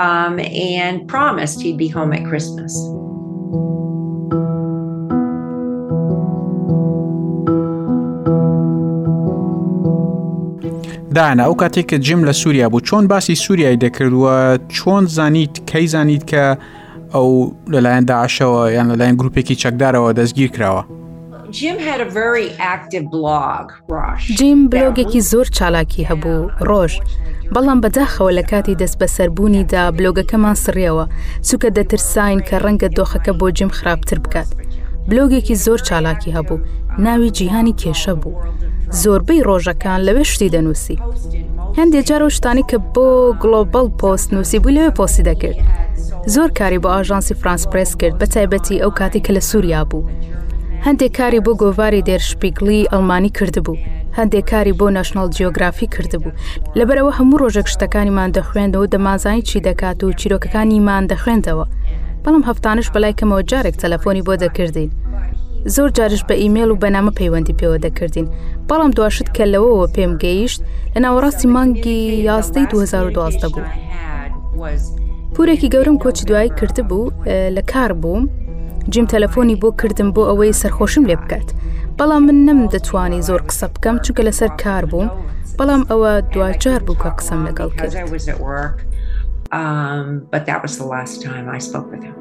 Um, 0.09 0.35
and 0.79 0.97
promised 1.13 1.57
he'd 1.63 1.77
be 1.83 1.89
home 1.97 2.11
at 2.17 2.23
Christmas. 2.29 2.73
دانا 11.15 11.43
ئەو 11.45 11.53
کاتێک 11.61 11.85
کە 11.91 11.97
جیم 12.05 12.21
لە 12.31 12.31
سووریا 12.41 12.69
بوو 12.69 12.79
چۆن 12.87 13.03
باسی 13.07 13.35
سووریای 13.43 13.79
دەکردووە 13.85 14.37
چۆن 14.75 15.03
زانیت 15.15 15.55
کەی 15.71 15.85
زانیت 15.85 16.23
کە 16.31 16.43
ئەو 17.13 17.27
لەلایەن 17.73 18.05
داعاشەوە 18.11 18.61
یان 18.77 18.87
لەلایەن 18.91 19.15
گروپێکی 19.19 19.55
چەکدارەوە 19.63 20.11
دەستگیر 20.17 20.49
کراوە. 20.57 20.83
جیم 24.37 24.59
بلۆگێکی 24.71 25.19
زۆر 25.31 25.47
چالاکی 25.57 26.07
هەبوو 26.09 26.49
ڕۆژ 26.67 26.93
بەڵام 27.53 27.79
بەداخەوە 27.83 28.31
لە 28.37 28.43
کاتی 28.51 28.75
دەست 28.81 28.97
بە 28.99 29.07
سەربوونیدا 29.15 29.83
بلۆگەکەمان 29.97 30.55
سڕیەوە 30.63 31.05
چووکە 31.47 31.69
دەترساین 31.77 32.39
کە 32.47 32.55
ڕەنگە 32.63 32.89
دۆخەکە 32.97 33.31
بۆ 33.39 33.47
جیم 33.57 33.69
خراپتر 33.77 34.19
بکات 34.19 34.49
بلۆگێکی 35.09 35.55
زۆر 35.65 35.79
چالاکی 35.87 36.29
هەبوو 36.37 36.59
ناوی 37.05 37.29
جیهانی 37.37 37.75
کێشە 37.81 38.13
بوو 38.21 38.37
زۆربەی 39.01 39.43
ڕۆژەکان 39.47 39.99
لەوێ 40.07 40.23
شتی 40.31 40.49
دەنووسی 40.55 41.01
هەندێک 41.79 42.03
جارەوە 42.09 42.31
شتانی 42.37 42.65
کە 42.69 42.77
بۆ 42.93 43.07
گلۆبل 43.43 43.87
پۆست 43.99 44.27
نووسی 44.35 44.57
بوو 44.63 44.75
لەوێ 44.77 44.91
پۆسی 44.97 45.23
دەکرد 45.29 45.57
زۆر 46.33 46.49
کاری 46.59 46.79
بۆ 46.83 46.89
ئاژانسی 46.95 47.33
فرانسپرس 47.41 47.91
کرد 47.99 48.15
بە 48.21 48.25
تایبەتی 48.33 48.81
ئەو 48.83 48.91
کاتی 48.99 49.21
کە 49.25 49.31
لە 49.37 49.41
سووریا 49.49 49.83
بوو 49.91 50.07
هەندێک 50.85 51.11
کاری 51.19 51.39
بۆ 51.45 51.51
گۆواری 51.61 52.05
دێرشپیگلی 52.07 52.87
ئەلمانی 52.91 53.31
کردبوو 53.37 53.75
هەندێک 54.17 54.45
کاری 54.51 54.73
بۆ 54.79 54.87
نەشنال 54.97 55.27
جیۆگرافی 55.35 55.87
کردبوو 55.95 56.35
لەبەرەوە 56.79 57.11
هەموو 57.17 57.39
ڕۆژێک 57.43 57.67
شتەکانیمان 57.73 58.29
دەخوێندەوە 58.37 58.85
دەمازانی 58.93 59.45
چی 59.49 59.59
دەکات 59.67 59.99
و 60.03 60.15
چیرۆکەکانیمان 60.19 61.03
دەخوێندەوە 61.11 61.65
بەڵام 62.29 62.45
هەفتانش 62.51 62.87
بەلای 62.93 63.15
کەمەوە 63.19 63.43
جارێک 63.51 63.75
تەلەفۆنی 63.83 64.23
بۆ 64.27 64.33
دەکردین. 64.43 64.89
زۆر 65.75 65.89
جارش 65.97 66.21
بە 66.27 66.35
ئیمێل 66.41 66.69
و 66.71 66.79
بەنامە 66.83 67.11
پەیوەندی 67.19 67.55
پێوە 67.59 67.77
دەکردین 67.85 68.27
بەڵام 68.69 68.91
دواشت 68.97 69.27
کە 69.35 69.43
لەوەوە 69.53 69.87
پێم 69.95 70.13
گەیشت 70.23 70.59
لە 70.93 70.99
ناوەڕاستی 71.05 71.47
مانگی 71.55 71.99
یاازدەی 72.27 72.65
2012 72.71 73.47
بوو 73.47 73.63
پورێکی 75.35 75.69
گەورم 75.73 75.97
کۆچی 76.03 76.23
دوایی 76.29 76.49
کرده 76.59 76.83
بوو 76.89 77.11
لە 77.55 77.61
کار 77.73 77.91
بووم 78.01 78.23
جیم 78.93 79.05
تەلەفۆنی 79.13 79.59
بۆ 79.61 79.69
کردم 79.81 80.09
بۆ 80.15 80.21
ئەوەی 80.29 80.51
سەرخۆشم 80.61 81.03
لێ 81.09 81.15
بکات 81.21 81.47
بەڵام 81.99 82.21
من 82.27 82.37
نەم 82.47 82.59
دەتوانی 82.73 83.21
زۆر 83.27 83.41
قسە 83.49 83.67
بکەم 83.73 83.95
چونکە 84.03 84.21
لەسەر 84.27 84.51
کار 84.63 84.83
بووم 84.91 85.09
بەڵام 85.57 85.81
ئەوە 85.89 86.11
دوجار 86.33 86.81
بوو 86.87 86.99
کە 87.01 87.09
قسەم 87.17 87.39
لەگەڵ 87.47 87.69
کرد. 87.79 87.93
Um, 89.51 90.27
but 90.29 90.45
that 90.45 90.61
was 90.61 90.77
the 90.77 90.85
last 90.85 91.21
time 91.21 91.47
I 91.49 91.57
spoke 91.59 91.91
with 91.91 92.03
him. 92.03 92.13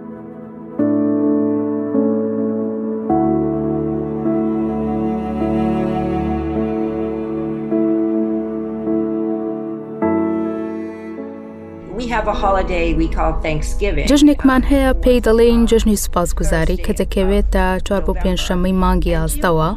جژنێکمان 14.11 14.63
هەیە 14.71 14.91
پێی 15.03 15.19
دەڵێن 15.27 15.61
جژنی 15.71 15.97
سوپاسگوزاری 16.03 16.77
کە 16.85 16.93
دەکەوێت 17.01 17.47
تا 17.55 17.67
چوار 17.87 18.03
بۆ 18.07 18.13
پێنجشەمەی 18.23 18.79
مانگی 18.83 19.17
ئازدەوە 19.19 19.71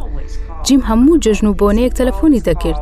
جیم 0.65 0.81
هەموو 0.89 1.19
جژن 1.23 1.47
و 1.47 1.53
بۆنەیەک 1.61 1.93
تەلەفۆنی 1.99 2.43
دەکرد 2.47 2.79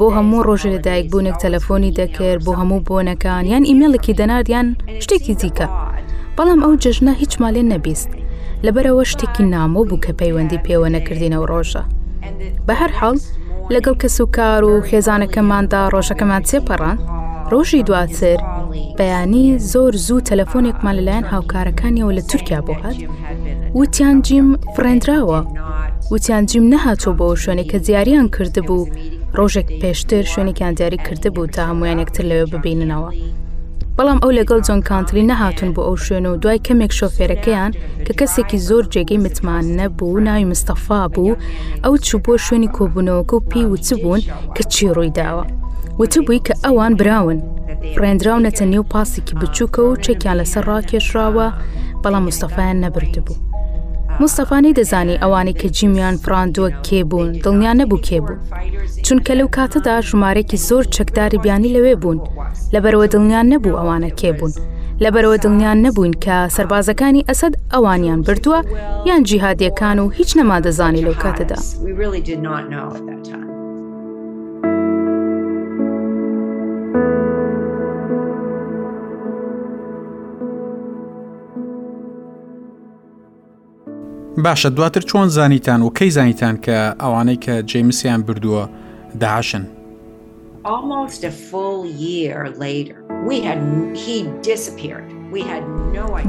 بۆ 0.00 0.06
هەموو 0.16 0.46
ڕۆژە 0.48 0.68
لەدایک 0.74 1.06
بوونێک 1.12 1.36
تەلەفۆنی 1.44 1.94
دەکرد 2.00 2.40
بۆ 2.46 2.52
هەموو 2.60 2.84
بۆنەکان 2.88 3.44
یان 3.52 3.64
ئیمێڵێکی 3.70 4.16
دەناردیان 4.20 4.66
شتێکی 5.04 5.34
دیکە 5.40 5.66
بەڵام 6.36 6.60
ئەو 6.64 6.74
جژنە 6.82 7.12
هیچ 7.22 7.32
مالێن 7.42 7.66
نەبیست 7.72 8.10
لەبەرەوە 8.66 9.02
شتێکی 9.12 9.44
نامۆ 9.54 9.80
بوو 9.88 10.02
کە 10.04 10.12
پەیوەندی 10.20 10.62
پێوە 10.66 10.88
نەکردینەوە 10.96 11.46
ڕۆژە 11.52 11.82
بە 12.66 12.74
هەر 12.80 12.90
حڵ 12.98 13.16
لەگەڵ 13.74 13.94
کەس 14.02 14.16
و 14.22 14.26
کار 14.36 14.62
و 14.64 14.72
خێزانەکەماندا 14.88 15.80
ڕۆژەکەمان 15.94 16.42
سێپەڕان 16.50 16.96
ڕۆژی 17.52 17.84
دواتر 17.88 18.38
بەیانی 18.98 19.46
زۆر 19.72 19.92
زوو 20.06 20.24
تەلەفۆنێکمان 20.28 20.94
لەلایەن 20.98 21.26
هاوکارەکانیەوە 21.32 22.12
لە 22.18 22.22
تورکیا 22.30 22.60
بۆ 22.66 22.74
هات 22.82 22.98
وتیان 23.78 24.16
جیم 24.26 24.48
فرێنراوە 24.74 25.40
وتیان 26.12 26.44
جیم 26.50 26.64
نەهاتۆ 26.72 27.08
بۆ 27.18 27.26
شوێنێک 27.42 27.68
کە 27.72 27.78
زیاریان 27.86 28.26
کرده 28.34 28.62
بوو 28.68 28.86
ڕۆژێک 29.40 29.68
پێشتر 29.82 30.22
شوێنێکیان 30.32 30.72
دیاری 30.78 30.98
کرده 31.06 31.28
بوو 31.34 31.52
تا 31.54 31.62
هەمویان 31.70 31.98
یەکتر 32.02 32.24
لەوێ 32.30 32.44
ببیننەوە. 32.52 33.10
بەڵام 33.96 34.18
ئەو 34.22 34.32
لەگەڵ 34.38 34.60
جۆن 34.66 34.80
کانتلی 34.88 35.28
نەهاتون 35.30 35.70
بۆ 35.74 35.82
ئەو 35.86 35.96
شوێن 36.06 36.24
و 36.30 36.34
دوای 36.42 36.62
کەمێک 36.66 36.92
شۆفێرەکەیان 36.98 37.72
کە 38.06 38.12
کەسێکی 38.20 38.58
زۆر 38.68 38.84
جێگەی 38.92 39.20
متمان 39.24 39.64
نەبوو 39.80 40.24
ناوی 40.26 40.48
مستەفا 40.52 41.00
بوو 41.14 41.40
ئەو 41.84 41.94
چوو 42.06 42.20
بۆ 42.24 42.32
شوێنی 42.44 42.72
کۆبوونەوەکە 42.76 43.34
و 43.36 43.46
پێی 43.50 43.66
وچ 43.72 43.88
بوون 44.02 44.22
کە 44.56 44.62
چی 44.72 44.84
ڕووی 44.96 45.12
داوە. 45.18 45.44
وتبووی 46.00 46.44
کە 46.46 46.54
ئەوان 46.64 46.92
براون 47.00 47.38
ڕێنراونەتە 48.02 48.64
نێو 48.72 48.84
پاسێکی 48.92 49.34
بچووکە 49.40 49.80
و 49.84 49.96
چێکیان 50.04 50.36
لەسەر 50.40 50.64
ڕاکێشراوە 50.70 51.46
بەڵام 52.02 52.22
مستەفایان 52.28 52.78
نەبرد 52.84 53.16
بوو. 53.26 53.36
مستەفانی 54.20 54.74
دەزانی 54.78 55.20
ئەوانی 55.22 55.54
کە 55.60 55.68
جیمیان 55.76 56.16
فراندووە 56.24 56.70
کێبوون 56.86 57.28
دڵنیان 57.44 57.76
نەبوو 57.82 58.04
کێبوو 58.08 58.40
چونکە 59.06 59.32
لەو 59.40 59.48
کاتەدا 59.56 59.94
ژمارەێکی 60.08 60.58
زۆر 60.68 60.84
چەکداری 60.96 61.42
بیانی 61.44 61.74
لەوێ 61.76 61.94
بوون 62.02 62.18
لەبەرەوە 62.74 63.06
دڵنیان 63.14 63.46
نەبوو 63.54 63.78
ئەوانە 63.78 64.10
کێبوون 64.20 64.52
لەبەرەوە 65.04 65.36
دڵنیان 65.44 65.78
نەبوون 65.86 66.12
کە 66.24 66.36
سربازەکانی 66.56 67.26
ئەسد 67.28 67.54
ئەوانیان 67.74 68.20
بردووە 68.26 68.60
یان 69.08 69.20
جیهادیەکان 69.28 69.98
و 70.00 70.06
هیچ 70.18 70.30
نەمادەزانی 70.38 71.04
لەو 71.06 71.14
کاتەدا. 71.22 71.56
باشە 84.44 84.68
دواتر 84.68 85.00
چۆن 85.00 85.26
زانیتان 85.26 85.82
و 85.82 85.90
کەی 85.98 86.08
زانیتان 86.10 86.56
کە 86.64 86.94
ئەوانەی 87.02 87.38
کە 87.44 87.62
جێمسیان 87.70 88.20
بردووە 88.26 88.68
داعشن 89.20 89.66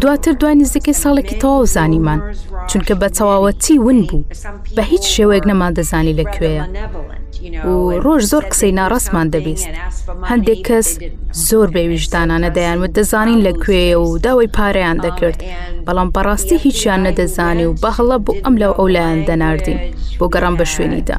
دواتر 0.01 0.31
دوای 0.31 0.55
نزیکە 0.55 0.93
ساڵێکی 1.03 1.36
تەواو 1.41 1.65
زانیمان 1.65 2.34
چونکە 2.69 2.93
بە 3.01 3.07
تەواوەتی 3.19 3.77
ون 3.79 4.01
بوو 4.07 4.24
بە 4.77 4.81
هیچ 4.84 5.03
شێوەیەک 5.15 5.45
نەمان 5.48 5.74
دەزانی 5.77 6.15
لەکوێیە 6.19 6.63
و 7.74 7.75
ڕۆژ 8.06 8.22
زۆر 8.32 8.44
قسەی 8.52 8.72
ناڕاستمان 8.80 9.28
دەبیست 9.36 9.70
هەندێک 10.30 10.60
کەس 10.68 10.88
زۆر 11.50 11.68
بێویژدانانە 11.75 12.50
دەیانوت 12.58 12.92
دەزانین 13.00 13.40
لەکوێیە 13.48 13.96
و 14.04 14.18
oh, 14.18 14.22
داوای 14.25 14.54
پارەیان 14.56 14.98
دەکرد 15.06 15.38
oh, 15.42 15.48
بەڵام 15.86 16.10
بەڕاستی 16.16 16.58
هیچیان 16.66 17.00
نەدەزانی 17.08 17.66
و 17.70 17.74
بەهڵە 17.84 18.18
بۆ 18.25 18.34
ئەم 18.44 18.56
لەو 18.62 18.74
ئەولایان 18.80 19.20
دەناردین 19.30 19.80
بۆ 20.20 20.25
گەڕم 20.34 20.56
بە 20.60 20.66
شوێنیدا. 20.74 21.18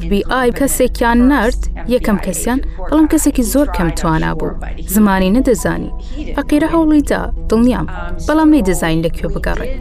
FBI 0.00 0.48
کەسێکیان 0.60 1.18
نرد 1.32 1.60
یەکەم 1.94 2.18
کەسیان 2.26 2.58
بەڵام 2.88 3.06
کەسێکی 3.12 3.44
زۆر 3.52 3.68
کەم 3.76 3.88
توانا 3.98 4.30
بوو 4.38 4.52
زمانی 4.94 5.34
نەدەزانی 5.36 5.90
فەقیرە 6.36 6.68
هەوڵیدا 6.74 7.20
دڵنیام 7.50 7.86
um, 7.88 7.92
بەڵام 8.26 8.48
نەی 8.54 8.62
دەزانین 8.68 9.00
لەکوێ 9.06 9.28
بگەڕێت. 9.34 9.74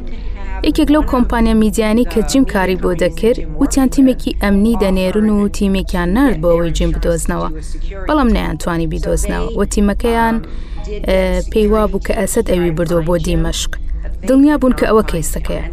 یەکێک 0.67 0.89
لەو 0.95 1.03
کۆمپانیا 1.13 1.55
میدیانی 1.63 2.05
کە 2.11 2.19
جیم 2.29 2.43
کاری 2.53 2.77
بۆ 2.83 2.91
دەکرد 3.03 3.39
وتیان 3.61 3.89
تیمێکی 3.95 4.31
ئەمنی 4.43 4.75
دەنێرن 4.83 5.27
و 5.35 5.39
تیمێکیان 5.57 6.09
نرد 6.17 6.37
بۆەوەی 6.43 6.71
جیم 6.77 6.89
بدۆزنەوە 6.95 7.49
بەڵام 8.07 8.29
نەیانتوانی 8.37 8.87
بیدۆزنەوە 8.93 9.49
و 9.57 9.61
تیمەکەیان 9.73 10.35
پێیوا 11.51 11.83
بوو 11.91 12.03
کە 12.07 12.13
ئەسد 12.19 12.45
ئەوی 12.53 12.71
بردووە 12.77 13.01
بۆ 13.07 13.15
دیمەشق 13.25 13.71
دڵنیا 14.27 14.55
بوون 14.61 14.73
کە 14.79 14.85
ئەوە 14.89 15.03
کەیسەکەیە 15.11 15.63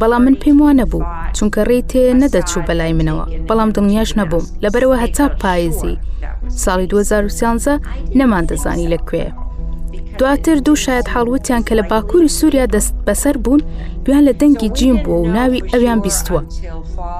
بەڵام 0.00 0.22
من 0.26 0.34
پێم 0.42 0.56
وانە 0.64 0.86
بوو 0.92 1.06
چونکە 1.36 1.60
ڕێ 1.68 1.78
تێ 1.90 2.02
نەدەچوو 2.22 2.66
بەلای 2.68 2.96
منەوە 2.98 3.24
بەڵام 3.48 3.70
دڵنیاش 3.76 4.10
نەبووم 4.20 4.44
لەبەرەوە 4.64 4.96
هەتا 5.02 5.26
پایزی 5.42 5.96
ساڵی 6.64 6.86
2013 6.92 7.72
نەمان 8.18 8.44
دەزانی 8.50 8.90
لەکوێ 8.94 9.26
دواتر 10.18 10.54
دوو 10.54 10.76
شاید 10.76 11.06
حاڵوتیان 11.08 11.62
کە 11.70 11.72
لە 11.72 11.82
باکووری 11.88 12.28
سووریا 12.28 12.66
دەست 12.66 12.94
بەسەر 13.06 13.36
بوون 13.44 13.60
دویان 14.04 14.24
لە 14.28 14.32
دەنگی 14.40 14.70
جیم 14.78 14.96
بووە 15.02 15.08
و 15.24 15.26
ناوی 15.26 15.62
ئەویان 15.72 16.00
بیستووە 16.04 16.40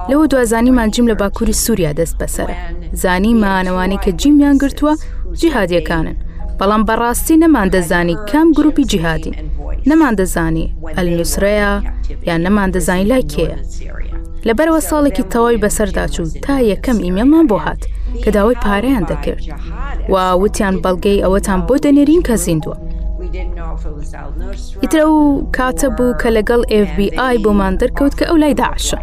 لەوە 0.09 0.27
دوازانیمان 0.29 0.91
جیم 0.91 1.07
لە 1.11 1.15
باکووری 1.21 1.53
سووریا 1.53 1.91
دەست 1.93 2.15
بەسەرە 2.21 2.55
زانیمانەوانی 3.03 3.97
کە 4.03 4.09
جیمیان 4.19 4.55
گرتووە 4.63 4.93
جیهادیەکانن 5.39 6.15
بەڵام 6.59 6.83
بەڕاستی 6.89 7.35
نەمان 7.43 7.69
دەزانی 7.73 8.15
کام 8.31 8.47
گروپی 8.57 8.83
جیهادین 8.91 9.35
نەمان 9.89 10.13
دەزانی 10.19 10.65
ئەلنووسرەیە 10.97 11.71
یان 12.29 12.39
نەمان 12.47 12.69
دەزانی 12.75 13.05
لای 13.11 13.21
کێە 13.33 13.53
لەبەرەوە 14.47 14.79
ساڵێکی 14.89 15.23
تەواوی 15.31 15.61
بەسەرداچوو 15.63 16.25
تا 16.43 16.53
یەکەم 16.73 16.97
ئیمەمان 17.05 17.45
بۆ 17.51 17.57
هات 17.65 17.81
کە 18.23 18.29
داوای 18.35 18.55
پارەیان 18.63 19.03
دەکرد 19.11 19.41
و 20.09 20.15
وتیان 20.41 20.75
بەڵگەی 20.83 21.21
ئەوەتان 21.23 21.59
بۆ 21.67 21.75
دەنێرین 21.83 22.21
کە 22.27 22.35
زیندووە. 22.45 22.75
ئیترە 24.81 25.05
و 25.15 25.21
کاتە 25.57 25.87
بوو 25.97 26.13
کە 26.21 26.29
لەگەڵ 26.37 26.61
FBI 26.87 27.35
بۆمان 27.43 27.73
دەرکەوت 27.81 28.13
کە 28.19 28.25
ئەو 28.29 28.37
لای 28.41 28.53
داعشە. 28.61 28.99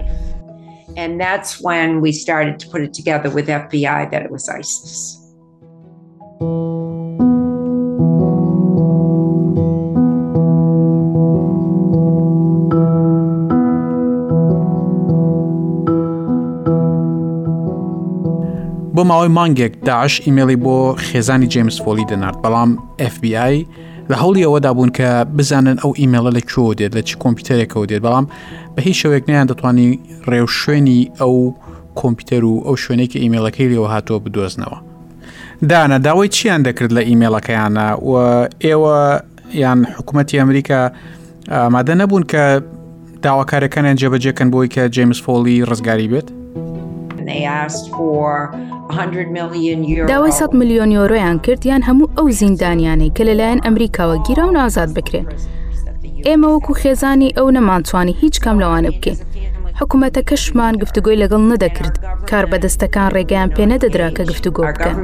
And 1.02 1.12
that's 1.26 1.50
when 1.66 1.88
we 2.04 2.10
started 2.12 2.56
to 2.60 2.66
put 2.72 2.80
it 2.86 2.92
together 3.00 3.30
with 3.36 3.46
FBI 3.64 4.00
that 4.12 4.22
it 4.26 4.30
was 4.36 4.44
ISIS. 4.60 4.98
بۆ 18.98 19.04
ماوەی 19.04 19.28
مانگێک 19.38 19.72
داعش 19.88 20.20
ئیمێلی 20.26 20.56
بۆ 20.64 20.76
خێزانی 21.10 21.46
جێمس 21.54 21.76
فۆلی 21.84 22.04
دەنارد 22.10 22.36
بەڵام 22.42 22.70
FBI 23.14 23.56
لە 24.10 24.14
هەوڵی 24.22 24.42
ئەوەدا 24.46 24.70
بوون 24.76 24.90
کە 24.98 25.08
بزانن 25.38 25.76
ئەو 25.82 25.90
ئیمێلە 26.00 26.30
لە 26.36 26.40
کوۆ 26.52 26.74
دێت 26.78 26.92
لە 26.96 27.02
چی 27.08 27.14
کۆمپیوتەرێکەوە 27.24 27.84
دێت 27.90 28.02
بەڵام 28.06 28.26
بە 28.76 28.80
هیچ 28.86 28.96
شوێک 29.02 29.24
نیان 29.28 29.46
دەتوانانی 29.50 29.98
ڕێو 30.30 30.46
شوێنی 30.60 31.00
ئەو 31.20 31.36
کۆمپیوتەر 32.00 32.42
و 32.50 32.54
ئەو 32.66 32.76
شوێنێکی 32.84 33.18
ئیمێلەکەی 33.22 33.68
لەوە 33.72 33.88
هاتووە 33.94 34.18
بدۆزنەوە. 34.24 34.76
دانا 35.68 35.98
داوای 35.98 36.28
چیان 36.36 36.60
دەکرد 36.66 36.92
لە 36.98 37.02
ئیمێلەکەیانە 37.08 37.88
و 38.10 38.12
ئێوە 38.64 39.22
یان 39.62 39.78
حکوومەتتی 39.98 40.38
ئەمریکا 40.40 40.80
ئامادە 41.50 41.94
نەبوون 42.00 42.24
کە 42.30 42.62
داواکارەکانیان 43.24 43.96
جێبەجێکن 44.00 44.48
بۆی 44.52 44.68
کە 44.74 44.80
جیمس 44.94 45.20
فۆلی 45.22 45.64
ڕزگاری 45.70 46.08
بێت. 46.12 46.28
They 47.32 47.44
asked 47.66 47.86
for 47.96 48.30
داوای 50.08 50.30
100 50.30 50.54
میلیۆن 50.54 50.90
یۆرۆیان 50.92 51.36
کردیان 51.46 51.82
هەموو 51.88 52.08
ئەو 52.18 52.28
زیندانیانەی 52.40 53.10
کە 53.18 53.22
لەلایەن 53.28 53.60
ئەمریکاوە 53.66 54.16
گیرە 54.26 54.42
و 54.48 54.50
نازاد 54.50 54.90
بکرێن. 54.98 55.26
ئێمە 56.28 56.48
وەکو 56.52 56.72
خێزانی 56.82 57.34
ئەو 57.38 57.48
نەمانتوانی 57.56 58.14
هیچ 58.22 58.36
کەم 58.44 58.56
لەوانە 58.62 58.90
بکەین. 58.96 59.18
حکوومەتە 59.80 60.20
کەشمان 60.30 60.74
گفتگوۆی 60.82 61.20
لەگەڵ 61.22 61.42
نەدەکرد 61.52 61.94
کار 62.30 62.44
بەدەستەکان 62.50 63.08
ڕێگەیان 63.14 63.50
پێ 63.56 63.64
نەدەدرا 63.72 64.08
کە 64.16 64.22
گفتوگۆ 64.30 64.62
بکەن 64.68 64.94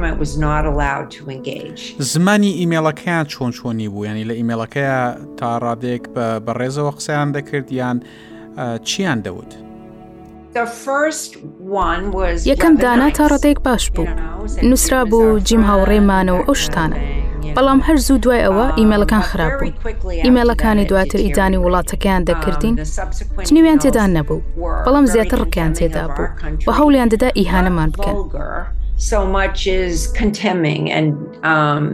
زمانی 1.99 2.53
ئیمێلەکەیان 2.61 3.25
چۆن 3.33 3.51
چۆنی 3.59 3.89
بوو 3.93 4.05
ینی 4.07 4.25
لە 4.31 4.35
ئیمێلەکەیە 4.41 5.01
تا 5.39 5.49
ڕادێک 5.65 6.05
بەڕێزەوە 6.47 6.93
قسەیان 6.97 7.29
دەکرد 7.37 7.73
یان 7.73 7.97
چیان 8.85 9.19
دەوت؟ 9.27 9.53
یەکەم 12.51 12.75
دانا 12.85 13.09
تا 13.19 13.25
ڕەتێک 13.33 13.59
باش 13.67 13.85
بوو 13.95 14.07
نووسرا 14.71 15.01
بوو 15.11 15.39
جیم 15.49 15.63
هاوڕێمانە 15.69 16.33
و 16.37 16.41
ئەو 16.47 16.55
شتانە 16.65 16.99
بەڵام 17.57 17.81
هەر 17.87 17.97
زوو 18.07 18.23
دوای 18.25 18.41
ئەوە 18.47 18.67
um, 18.71 18.75
ئیمەلەکان 18.79 19.23
خراپ 19.29 19.55
بوون 19.61 19.73
ئیمەلەکانی 20.27 20.85
دواتر 20.91 21.19
ئیدانی 21.27 21.59
وڵاتەکەیان 21.65 22.23
um, 22.25 22.29
دەکردین 22.31 22.75
چنیویان 23.47 23.79
تێدا 23.85 24.05
نەبوو 24.17 24.41
بەڵام 24.87 25.05
زیاتر 25.15 25.39
ڕکیان 25.45 25.73
تێدا 25.79 26.05
بوو 26.17 26.29
بە 26.69 26.73
هەولیان 26.81 27.09
دەدا 27.15 27.29
ئیهانەمان 27.39 27.91
بکەن. 27.95 28.17
So 29.13 29.19
much 29.41 29.59
is 29.85 29.97
contemning 30.23 30.83
and 30.97 31.09
um, 31.55 31.85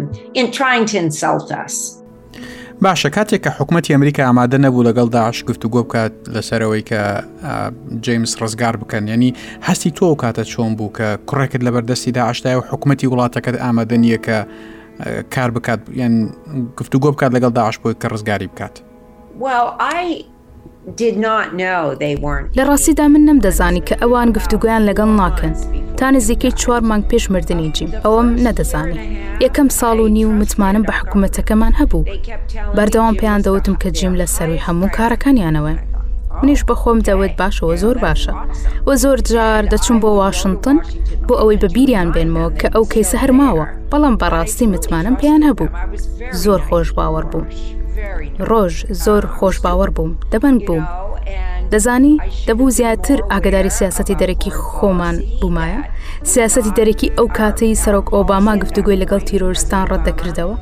in 0.40 0.46
trying 0.58 0.84
to 0.92 0.96
insult 1.06 1.46
us. 1.64 1.74
باشە 2.84 3.10
کاتێک 3.16 3.42
کە 3.44 3.50
حکوومەتتی 3.58 3.92
ئەمریکا 3.94 4.20
ئامادە 4.28 4.58
نەبوو 4.64 4.84
لەگەڵ 4.88 5.08
داعش 5.16 5.38
گفتو 5.48 5.66
گۆ 5.74 5.80
بکات 5.84 6.12
لەسەرەوەی 6.34 6.82
کە 6.90 7.00
جیمس 8.04 8.32
ڕزگار 8.42 8.74
بکەن 8.82 9.04
ینی 9.08 9.30
هەستی 9.68 9.90
تۆ 9.98 10.06
کاتە 10.22 10.42
چۆن 10.52 10.70
بوو 10.78 10.90
کە 10.98 11.06
کوڕێکت 11.28 11.60
لە 11.66 11.70
بەردەستی 11.74 12.10
داعشدای 12.18 12.56
و 12.56 12.62
حکوومەتتی 12.70 13.06
وڵاتەکەت 13.12 13.56
ئامادە 13.62 13.96
نییە 14.04 14.18
کە 14.26 14.36
کار 15.34 15.50
بکات 15.56 15.80
یان 16.02 16.14
گفتو 16.78 16.96
گۆ 17.04 17.08
بکات 17.14 17.30
لەگەڵ 17.36 17.52
داعش 17.60 17.76
بۆی 17.82 17.94
کە 18.02 18.06
ڕزگاری 18.14 18.46
بکات. 18.52 18.74
Well, 19.44 19.68
I 19.98 20.02
لە 22.58 22.62
ڕاستیدا 22.70 23.04
من 23.14 23.20
نەمدەزانی 23.28 23.82
کە 23.88 23.94
ئەوان 24.02 24.28
گفتوگویان 24.36 24.82
لەگەڵ 24.88 25.10
ناکەن 25.20 25.52
تا 25.98 26.06
نزیکەی 26.16 26.52
چوار 26.60 26.80
مانگ 26.90 27.04
پێش 27.10 27.24
مردنی 27.32 27.72
جیم 27.76 27.90
ئەوەم 28.04 28.28
نەدەزانی 28.46 28.96
یەکەم 29.44 29.68
ساڵ 29.78 29.96
و 30.04 30.08
نی 30.14 30.24
و 30.26 30.32
متمانم 30.40 30.84
بە 30.88 30.92
حکوومەتەکەمان 30.98 31.72
هەبوو 31.80 32.06
بەردەوام 32.76 33.14
پێیان 33.20 33.40
دەوتم 33.46 33.76
کە 33.82 33.88
جیم 33.98 34.14
لە 34.20 34.26
سەروی 34.36 34.64
هەموو 34.66 34.92
کارەکانیانەوە 34.96 35.74
منیش 36.42 36.62
بەخۆم 36.68 36.98
دەوێت 37.08 37.34
باشەوە 37.40 37.74
زۆر 37.82 37.96
باشە 38.04 38.32
وە 38.88 38.94
زۆر 39.02 39.18
جار 39.32 39.62
دەچم 39.72 39.96
بۆ 40.02 40.10
واشنگتن 40.22 40.76
بۆ 41.26 41.34
ئەوەی 41.40 41.60
بەبیریان 41.62 42.08
بێنمەوە 42.14 42.50
کە 42.60 42.68
ئەو 42.74 42.84
کەیسە 42.92 43.16
هەرماوە 43.22 43.66
بەڵام 43.90 44.14
بەڕاستی 44.20 44.66
متمانم 44.72 45.14
پێیان 45.20 45.42
هەبوو 45.48 45.68
زۆر 46.42 46.60
خۆش 46.68 46.88
باوەڕ 46.96 47.26
بوو. 47.32 47.46
ڕۆژ 48.50 48.72
زۆر 49.04 49.22
خۆش 49.36 49.56
باوەڕ 49.64 49.90
بووم 49.96 50.10
دەبند 50.32 50.58
بووم. 50.66 50.84
دەزانی 51.72 52.14
دەبوو 52.48 52.66
زیاتر 52.78 53.18
ئاگداری 53.32 53.72
سیاستی 53.78 54.14
دەرەکی 54.20 54.52
خۆمان 54.74 55.16
بوومایە 55.40 55.80
سیاستی 56.32 56.72
دەرەکی 56.78 57.12
ئەو 57.16 57.28
کاتەی 57.38 57.78
سەرۆک 57.82 58.06
ئۆباما 58.14 58.52
گفتوگوی 58.62 59.00
لەگەڵ 59.02 59.20
تیرۆرستان 59.28 59.84
ڕەت 59.90 60.02
دەکردەوە 60.08 60.54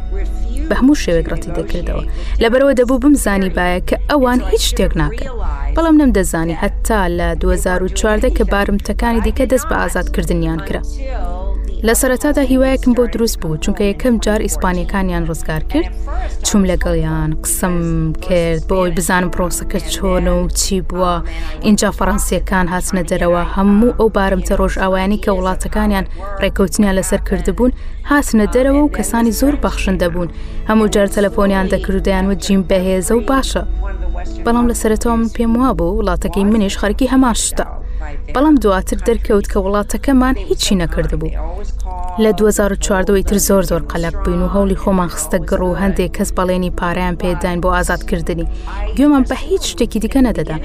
بە 0.69 0.75
هەموو 0.81 1.01
شێوێک 1.05 1.27
ڕەتی 1.33 1.55
دەکردەوە 1.59 2.03
لەبەرەوە 2.43 2.73
دەبوو 2.81 3.03
بمزانی 3.05 3.55
باە 3.57 3.79
کە 3.88 3.97
ئەوان 4.11 4.38
هیچ 4.51 4.62
شتێک 4.71 4.93
ناکەن 5.01 5.31
بەڵام 5.75 5.97
نەم 6.01 6.11
دەزانی 6.19 6.59
هەتا 6.62 7.03
لە 7.19 7.29
2014 7.43 8.29
کە 8.37 8.45
بارمتەکانی 8.53 9.25
دیکە 9.27 9.45
دەست 9.53 9.67
بە 9.71 9.77
ئازادکردنیان 9.83 10.61
کرا 10.67 10.81
لە 11.87 11.95
سەرەتادا 12.01 12.43
هیوایەکم 12.53 12.93
بۆ 12.99 13.05
دروست 13.14 13.38
بوو 13.41 13.57
چونکە 13.64 13.83
یەکەم 13.93 14.14
جار 14.25 14.41
ئیسپانیەکانیان 14.47 15.25
ڕزگار 15.31 15.62
کرد 15.73 15.91
چوم 16.47 16.62
لەگەڵیان 16.71 17.31
قسم 17.45 17.75
کرد 18.25 18.61
بۆ 18.69 18.75
ئەوی 18.81 18.93
بزانم 18.99 19.31
پرۆسەکە 19.37 19.79
چۆن 19.95 20.27
و 20.35 20.38
چی 20.61 20.77
بووە 20.88 21.14
اینجا 21.67 21.88
فەڕەنسیەکان 21.99 22.67
هاتنە 22.75 23.03
دەرەوە 23.11 23.43
هەموو 23.57 23.97
ئەو 24.01 24.09
بارمتە 24.17 24.55
ڕۆژئاوایانی 24.61 25.19
کە 25.25 25.31
وڵاتەکانیان 25.38 26.07
ڕێکەوتنیان 26.43 26.95
لەسەر 26.99 27.21
کردبوون 27.29 27.73
هاتنە 28.11 28.47
دەرەوە 28.55 28.81
و 28.85 28.93
کەسانی 28.97 29.33
زۆر 29.41 29.55
بەخشندە 29.64 30.07
بوون 30.12 30.29
هەموو 30.69 30.88
جار 30.95 31.07
تەلەفۆنیان 31.17 31.67
دەکردیان 31.75 32.25
و 32.29 32.35
جیم 32.45 32.62
بەهێزە 32.71 33.12
و 33.19 33.21
باشە 33.31 33.62
بەڵام 34.45 34.67
لە 34.71 34.75
سەرەوە 34.81 35.17
من 35.21 35.31
پێم 35.37 35.53
وا 35.61 35.71
بوو 35.79 35.99
وڵاتەکەی 35.99 36.49
منیش 36.53 36.75
خەرکی 36.83 37.11
هەماشتە. 37.14 37.67
بەڵام 38.34 38.56
دواتر 38.64 38.98
دەرکەوت 39.08 39.46
کە 39.52 39.58
وڵاتەکەمان 39.64 40.34
هیچی 40.48 40.74
نەکردبوو 40.82 41.32
لە 42.24 42.30
2014ی 42.40 43.22
تر 43.28 43.38
زۆر 43.48 43.62
زۆر 43.70 43.82
قەلب 43.92 44.16
بووین 44.24 44.42
و 44.42 44.52
هەولی 44.54 44.80
خۆمان 44.82 45.08
خستە 45.14 45.38
گڕ 45.50 45.62
و 45.66 45.78
هەندێک 45.82 46.11
کەس 46.16 46.30
بەڵێنی 46.37 46.74
پاریان 46.80 47.14
پێداین 47.22 47.58
بۆ 47.62 47.68
ئازادکردنی 47.76 48.46
گوێمان 48.96 49.24
بە 49.30 49.37
هیچ 49.48 49.62
شتێکی 49.70 49.98
دیکە 50.02 50.20
نەدەدا 50.28 50.56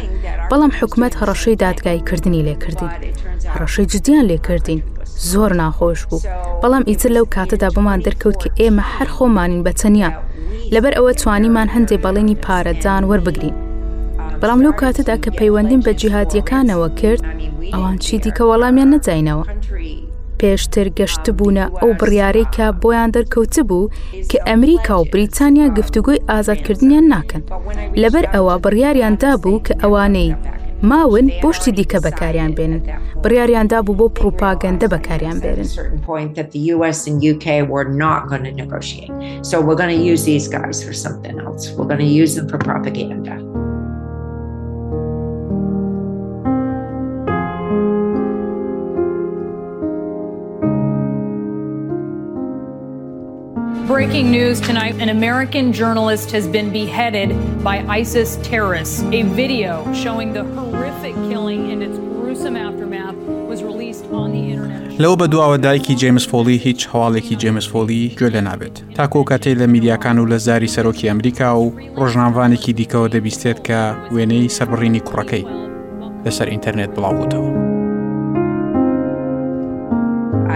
بەڵام 0.50 0.72
حکوومەت 0.80 1.14
هەڕەشەی 1.20 1.60
دادگایکردنی 1.64 2.46
لێکردین 2.48 2.92
ڕەشەی 3.60 3.88
جدیان 3.92 4.26
لێکردین 4.32 4.82
زۆر 5.32 5.52
ناخۆش 5.62 6.00
بوو 6.10 6.22
بەڵام 6.62 6.84
ئیتر 6.90 7.12
لەو 7.18 7.26
کاتەدا 7.36 7.70
بمان 7.76 8.00
دەرکەوت 8.06 8.38
کە 8.42 8.50
ئێمە 8.60 8.84
هەر 8.96 9.08
خۆمانین 9.16 9.62
بە 9.66 9.72
تەنیا 9.82 10.10
لەبەر 10.74 10.94
ئەوە 10.98 11.12
توانیمان 11.22 11.70
هەندێک 11.76 12.00
بەڵێنی 12.06 12.36
پارەدان 12.46 13.04
وەربگرین 13.12 13.56
بەڵام 14.44 14.62
لەو 14.66 14.74
کاتەدا 14.82 15.16
کە 15.24 15.30
پەیوەندیم 15.40 15.82
بە 15.86 15.92
جیهاتیەکانەوە 16.02 16.90
کرد 17.00 17.22
ئەوان 17.74 17.98
چی 18.06 18.16
دیکە 18.24 18.44
وەڵامیان 18.50 18.90
نەجینەوە. 18.94 19.46
پێشتر 20.40 20.88
گەشت 21.00 21.26
بوونە 21.38 21.66
ئەو 21.82 21.92
بڕیارێکە 22.00 22.66
بۆیان 22.82 23.10
دەرکەوت 23.16 23.56
بوو 23.70 23.86
کە 24.30 24.38
ئەمریکا 24.50 24.96
و 25.00 25.04
بریتانیا 25.14 25.68
گفتوگوی 25.78 26.24
ئازادکردنیان 26.30 27.06
ناکەن 27.14 27.44
لەبەر 28.02 28.26
ئەوە 28.34 28.56
بڕیاریاندا 28.64 29.32
بوو 29.44 29.64
کە 29.68 29.74
ئەوانەی 29.82 30.32
ماون 30.90 31.28
بۆشتی 31.42 31.72
دیکە 31.78 32.00
بەکاریان 32.06 32.52
بێنن 32.58 32.82
بڕیاریاندا 33.24 33.78
بوو 33.86 33.96
بۆ 34.00 34.06
پروپاگەندە 34.18 34.88
بەکاریان 34.94 35.38
بێنن 35.44 35.68
So 39.50 39.56
we're 39.66 39.80
going 39.84 39.94
to 39.98 40.04
use 40.14 40.22
these 40.32 40.48
guys 40.58 40.78
for 40.86 40.94
something 41.06 41.36
else. 41.46 41.64
We're 41.78 41.90
going 41.94 42.06
to 42.10 42.14
use 42.24 42.32
them 42.38 42.46
for 42.52 42.58
propaganda. 42.72 43.36
Breaking 54.04 54.32
news 54.32 54.60
tonight 54.60 54.96
an 55.04 55.08
American 55.10 55.72
journalist 55.72 56.30
has 56.36 56.46
been 56.46 56.70
beheaded 56.72 57.30
by 57.64 57.86
ISIS 58.02 58.36
terrorists. 58.44 59.02
A 59.02 59.22
video 59.36 59.78
showing 59.94 60.34
the 60.34 60.44
horrific 60.44 61.16
killing 61.30 61.72
and 61.72 61.82
its 61.82 61.98
gruesome 61.98 62.58
aftermath 62.58 63.16
was 63.52 63.64
released 63.64 64.04
on 64.20 64.32
the 64.34 64.44
internet. 64.52 65.00
لەو 65.00 65.16
بەدواوە 65.16 65.58
دایکی 65.58 65.96
جێمس 65.96 66.28
فۆلی 66.32 66.58
هیچ 66.66 66.88
هەواڵێکی 66.94 67.36
جێمس 67.44 67.68
فۆلی 67.72 68.16
گوێ 68.20 68.30
لە 68.36 68.42
نابێت 68.48 68.78
تاکۆ 68.96 69.24
کاتێ 69.32 69.56
لە 69.62 69.68
میدیاکان 69.70 70.20
و 70.20 70.30
لە 70.32 70.36
زاری 70.48 70.68
سەرۆکی 70.68 71.06
ئەمریکا 71.12 71.50
و 71.58 71.74
ڕۆژناوانێکی 72.00 72.72
دیکەوە 72.80 73.08
دەبیستێت 73.14 73.60
کە 73.68 73.80
وێنەی 74.16 74.50
سەربڕینی 74.58 75.02
کوڕەکەی 75.08 75.46
لەسەر 76.26 76.48
ئینتەرنێت 76.52 76.92
بڵاوبووتەوە. 76.96 77.50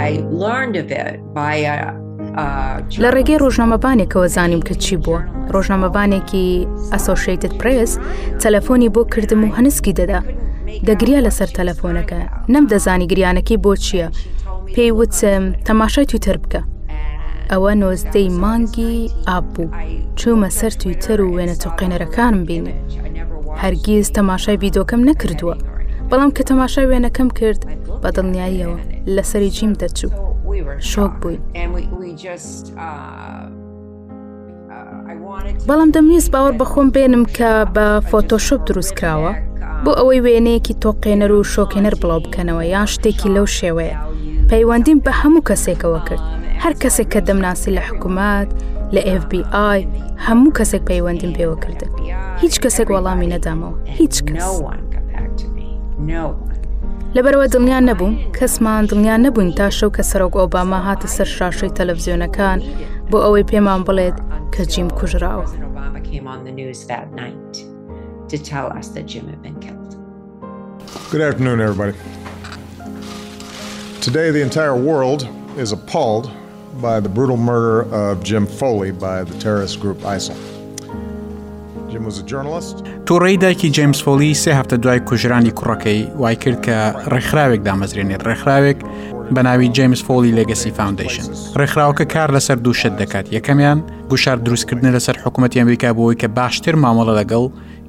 I 0.05 0.09
learned 0.43 0.75
of 0.83 0.91
it 1.03 1.15
by 1.39 1.55
a 1.73 1.75
uh, 1.89 2.06
لە 3.03 3.09
ڕێگەی 3.15 3.41
ڕۆژنامەبانێکەوە 3.43 4.27
زانیم 4.35 4.61
کە 4.67 4.75
چی 4.83 4.95
بووە 5.03 5.19
ڕۆژنامەبانێکی 5.53 6.45
ئەسۆشیتت 6.93 7.53
پرس 7.59 7.91
تەلەفۆنی 8.41 8.91
بۆ 8.95 9.01
کردم 9.13 9.41
و 9.43 9.53
هەنسکی 9.57 9.93
دەدا 9.99 10.19
دەگریا 10.87 11.19
لەسەر 11.27 11.49
تەلەفۆنەکە 11.57 12.19
نەم 12.53 12.63
دەزانی 12.71 13.09
گریانەکەی 13.11 13.61
بۆ 13.65 13.71
چییە 13.85 14.07
پێی 14.75 14.91
وتم 14.99 15.43
تەماشای 15.67 16.09
تویتر 16.11 16.37
بکە 16.43 16.61
ئەوە 17.51 17.71
نۆزدەی 17.81 18.29
مانگی 18.41 18.93
ئابوو 19.27 19.65
چوومە 20.19 20.49
سەر 20.59 20.73
تویتەر 20.81 21.19
و 21.21 21.33
وێنە 21.35 21.55
تۆقێنەرەکانم 21.63 22.41
بینی 22.49 22.75
هەرگیز 23.61 24.07
تەماشای 24.17 24.57
بیدۆکەم 24.63 25.01
نەکردووە 25.09 25.55
بەڵام 26.09 26.31
کە 26.37 26.43
تەماشای 26.51 26.89
وێنەکەم 26.91 27.29
کرد 27.39 27.61
بە 28.01 28.09
دڵنیاییەوە 28.15 28.77
لەسەری 29.15 29.49
جیم 29.57 29.73
دەچوو 29.81 30.13
شۆک 30.79 30.99
uh, 30.99 31.21
بووین 31.21 32.17
uh, 32.27 32.35
uh, 34.71 35.65
بەڵام 35.67 35.89
دەمویست 35.95 36.29
باوەڕ 36.33 36.53
بەخۆم 36.61 36.87
بێنم 36.95 37.23
کە 37.35 37.51
بە 37.75 37.85
فۆتۆشۆپ 38.09 38.61
دروست 38.69 38.93
کراوە 38.99 39.31
بۆ 39.83 39.91
ئەوەی 39.99 40.21
وێنەیەکی 40.25 40.73
تۆقێنەر 40.83 41.31
و 41.31 41.43
شۆکێنەر 41.53 41.95
بڵاو 42.01 42.19
بکەنەوە 42.25 42.63
یان 42.73 42.87
شتێکی 42.93 43.29
لەو 43.35 43.47
شێوەیە 43.59 43.97
پەیوەندیم 44.49 44.99
بە 45.05 45.11
هەموو 45.21 45.45
کەسێکەوە 45.49 45.99
کرد 46.07 46.23
هەر 46.63 46.73
کەسێک 46.81 47.07
کە 47.13 47.19
دەمناسی 47.27 47.71
لە 47.77 47.81
حکوومەت 47.87 48.49
لە 48.95 49.01
FBI 49.21 49.79
هەموو 50.25 50.55
کەسێک 50.57 50.81
پەیوەندیم 50.89 51.31
پێوە 51.37 51.57
کردن 51.63 51.91
هیچ 52.41 52.55
کەسێک 52.63 52.87
وەڵامی 52.95 53.27
نەدامەوە 53.33 53.77
هیچ 53.99 54.15
کەس. 54.27 54.49
لەبەرەوە 57.17 57.47
دڵنیان 57.55 57.83
نەبووم 57.89 58.13
کەسمان 58.37 58.81
دڵنیان 58.89 59.19
نەبووین 59.25 59.49
تا 59.57 59.67
شەو 59.77 59.89
کە 59.97 60.03
سەرۆک 60.09 60.33
ئۆباما 60.41 60.79
هاتە 60.87 61.07
سەر 61.15 61.27
شاشەی 61.37 61.71
تەلەڤزیۆنەکان 61.77 62.59
بۆ 63.09 63.17
ئەوەی 63.25 63.45
پێمان 63.51 63.81
بڵێت 63.87 64.17
کە 64.53 64.61
جیم 64.71 64.89
کوژراوە. 64.99 65.47
To 68.31 68.37
tell 68.53 68.67
us 68.79 68.87
that 68.95 69.05
Jim 69.11 69.25
had 69.33 69.41
been 69.45 69.57
killed. 69.65 69.91
Good 71.13 71.23
afternoon, 71.29 71.57
everybody. 71.67 71.93
Today, 74.07 74.27
the 74.37 74.43
entire 74.49 74.77
world 74.89 75.21
is 75.63 75.69
appalled 75.77 76.25
by 76.87 76.95
the 77.05 77.11
brutal 77.17 77.39
murder 77.51 77.77
of 78.03 78.13
Jim 78.29 78.45
Foley 78.59 78.91
by 79.07 79.17
the 79.29 79.35
terrorist 79.45 79.75
group 79.83 79.99
ISIL. 80.15 80.39
تووڕێی 83.05 83.37
دایکی 83.43 83.69
جیمس 83.75 83.99
فۆلی 84.05 84.33
سێ 84.43 84.51
هەفتە 84.59 84.73
دوای 84.83 84.99
کوژرانی 85.09 85.51
کوڕەکەی 85.59 85.99
وای 86.21 86.35
کرد 86.41 86.59
کە 86.65 86.77
ڕێکخراوێک 87.13 87.61
دامەزرێنێت 87.67 88.21
ڕێکخراوێک 88.29 88.77
بە 89.35 89.39
ناوی 89.47 89.67
جیمس 89.77 90.01
فۆلی 90.07 90.31
لەگەسی 90.39 90.71
فاونندیشن 90.77 91.23
ڕێکخراوەکە 91.59 92.05
کار 92.13 92.29
لەسەر 92.39 92.57
دووشت 92.65 92.93
دەکات 93.01 93.25
یەکەمیان 93.37 93.77
گوشار 94.11 94.37
دروستکردن 94.45 94.87
لەسەر 94.97 95.15
حکوومەتتی 95.23 95.59
ئەمریکا 95.61 95.89
بۆەوەی 95.97 96.17
کە 96.21 96.27
باشتر 96.39 96.75
مامەڵە 96.83 97.13
لەگەڵ 97.21 97.43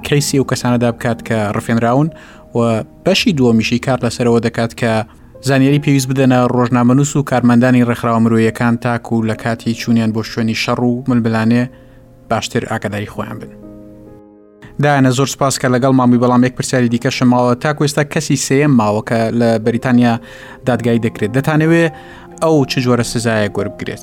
کەیسی 0.06 0.38
و 0.40 0.44
کەسانەدا 0.50 0.90
بکات 0.96 1.18
کە 1.28 1.38
ڕفێنراون 1.56 2.08
و 2.56 2.60
بەشی 3.04 3.32
دووەمیشی 3.38 3.78
کار 3.86 3.98
لەسەرەوە 4.06 4.40
دەکات 4.46 4.72
کە 4.80 4.90
زانیاری 5.48 5.78
پێویست 5.84 6.08
بدەنە 6.10 6.38
ڕۆژنامەنووس 6.56 7.12
و 7.16 7.22
کارمەندانی 7.30 7.84
ڕێکخراوە 7.88 8.20
مرۆیەکان 8.24 8.74
تاکو 8.84 9.14
و 9.20 9.26
لە 9.30 9.36
کاتی 9.44 9.72
چوونیان 9.80 10.10
بۆ 10.14 10.22
شوێنی 10.30 10.56
شەڕ 10.64 10.78
و 10.90 11.04
ملبلانێ 11.10 11.62
باشتر 12.30 12.62
ئاگداری 12.70 13.08
خۆیان 13.14 13.38
بن. 13.40 13.67
دایانە 14.82 15.10
زۆر 15.18 15.26
سپاس 15.34 15.54
کە 15.60 15.66
لەگەڵ 15.74 15.92
مامی 16.00 16.18
بەڵام 16.22 16.40
یک 16.44 16.54
پرسیاری 16.56 16.88
دیکە 16.94 17.10
شماوە 17.18 17.52
تا 17.62 17.70
کوێستا 17.78 18.02
کەسی 18.12 18.36
سێم 18.46 18.72
ماوەکە 18.80 19.20
لە 19.40 19.48
بریتانیا 19.66 20.14
دادگای 20.66 21.00
دەکرێت 21.06 21.30
دەتانەوێ 21.36 21.84
ئەو 22.42 22.56
چ 22.70 22.72
جۆرە 22.84 23.04
سزایە 23.12 23.48
گۆر 23.56 23.68
بگرێت. 23.68 24.02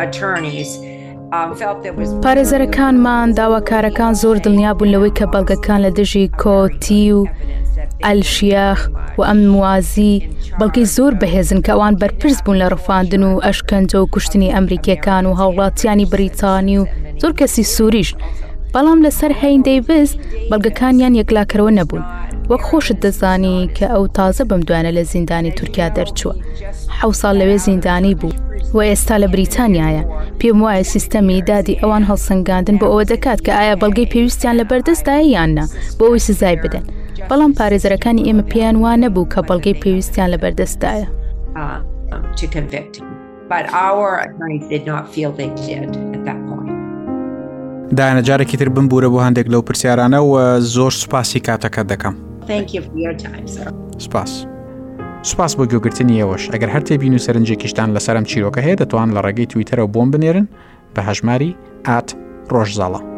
um, 0.00 0.06
پارێزەرەکانمان 2.24 3.28
داواکارەکان 3.38 4.12
زۆر 4.22 4.36
دڵنیا 4.44 4.72
بوون 4.76 4.88
لەوەی 4.94 5.12
کە 5.18 5.24
بەڵگەکان 5.32 5.80
لە 5.86 5.90
دژی 5.98 6.26
کۆتی 6.42 7.04
و 7.12 7.20
ئەلشیاخ 8.04 8.80
و 9.18 9.20
ئەم 9.28 9.38
موازی 9.54 10.16
بەڵکی 10.60 10.84
زۆر 10.96 11.12
بەهێزن 11.20 11.58
کە 11.66 11.70
ئەوان 11.74 11.94
بەرپرس 12.00 12.38
بوون 12.44 12.56
لە 12.62 12.66
ڕفاندن 12.72 13.22
و 13.28 13.30
ئەشکەنجە 13.44 13.98
و 14.00 14.10
کوشتنی 14.14 14.52
ئەمریکیەکان 14.56 15.24
و 15.26 15.32
هاوڵاتیانی 15.40 16.06
بریتانی 16.12 16.78
و 16.78 16.86
زۆر 17.22 17.32
کەسی 17.40 17.62
سووریش 17.76 18.10
بەڵام 18.74 18.98
لەسەر 19.06 19.30
هەیندەی 19.42 19.80
بز 19.88 20.10
بەڵگەکانیان 20.50 21.12
یەکلاکەرەوە 21.20 21.72
نەبوون 21.78 22.04
وەک 22.50 22.62
خۆشت 22.68 22.98
دەزانی 23.04 23.56
کە 23.76 23.86
ئەو 23.94 24.04
تازە 24.16 24.42
بم 24.50 24.62
دوانە 24.68 24.90
لە 24.98 25.02
زیندانی 25.12 25.52
تورکیا 25.58 25.88
دەرچووە 25.96 26.34
حو 27.00 27.10
ساڵ 27.20 27.34
لەوێ 27.40 27.56
زیندانی 27.66 28.14
بوو 28.20 28.32
و 28.76 28.78
ئێستا 28.90 29.16
لە 29.22 29.28
بریتانیایە 29.34 30.02
پێم 30.40 30.58
وایە 30.64 30.84
سیستەمی 30.94 31.38
دادی 31.50 31.78
ئەوان 31.82 32.02
هەڵسەنگاندن 32.08 32.76
بۆ 32.80 32.86
ئەوە 32.92 33.04
دەکات 33.12 33.38
کە 33.46 33.52
ئایا 33.58 33.74
بەڵگەی 33.80 34.10
پێویستیان 34.12 34.54
لە 34.60 34.64
بەردەستدایە 34.70 35.24
یاننا 35.36 35.66
بۆ 35.98 36.04
ئەوی 36.06 36.24
سزای 36.28 36.56
بدەن 36.64 36.84
بەڵام 37.28 37.52
پارێزەرەکانی 37.58 38.26
ئێمە 38.26 38.44
پێیان 38.52 38.76
وا 38.82 38.92
نەبوو 39.02 39.30
کە 39.32 39.40
بەڵگەی 39.48 39.78
پێویستیان 39.82 40.28
لە 40.34 40.38
بەردەستدایە. 40.42 41.06
Uh, 41.62 41.78
um, 42.14 42.22
to 42.38 42.44
convict. 42.56 42.94
But 43.52 43.64
our 43.88 44.06
attorneys 44.24 44.64
did 44.74 44.82
not 44.90 45.02
feel 45.14 45.30
they 45.40 45.50
did. 45.66 46.13
دایانە 47.98 48.22
جارێکی 48.28 48.56
تر 48.60 48.68
بمبورە 48.74 49.08
بۆ 49.12 49.18
هەندێک 49.26 49.46
لەو 49.52 49.62
پرسیارانە 49.70 50.18
و 50.24 50.30
زۆر 50.74 50.92
سوپاسی 51.00 51.40
کاتەکە 51.46 51.82
دەکەم 51.92 52.14
سپاس. 54.04 54.32
سوپاس 55.30 55.52
بۆ 55.58 55.64
گوگرتنی 55.72 56.18
ئێوەش 56.20 56.44
ئەگەر 56.52 56.70
هەر 56.74 56.82
تێبین 56.88 57.14
و 57.16 57.22
سەرنجێکیشتان 57.26 57.88
لەسەرم 57.96 58.24
چیرۆکە 58.30 58.60
هەیە 58.66 58.76
دەتوان 58.82 59.08
لە 59.16 59.20
ڕێگەی 59.26 59.50
تویتەرە 59.52 59.84
بۆم 59.94 60.08
بنێرن 60.14 60.46
بە 60.94 61.00
هەژماری 61.08 61.56
ئات 61.86 62.08
ڕۆژزاڵە. 62.52 63.13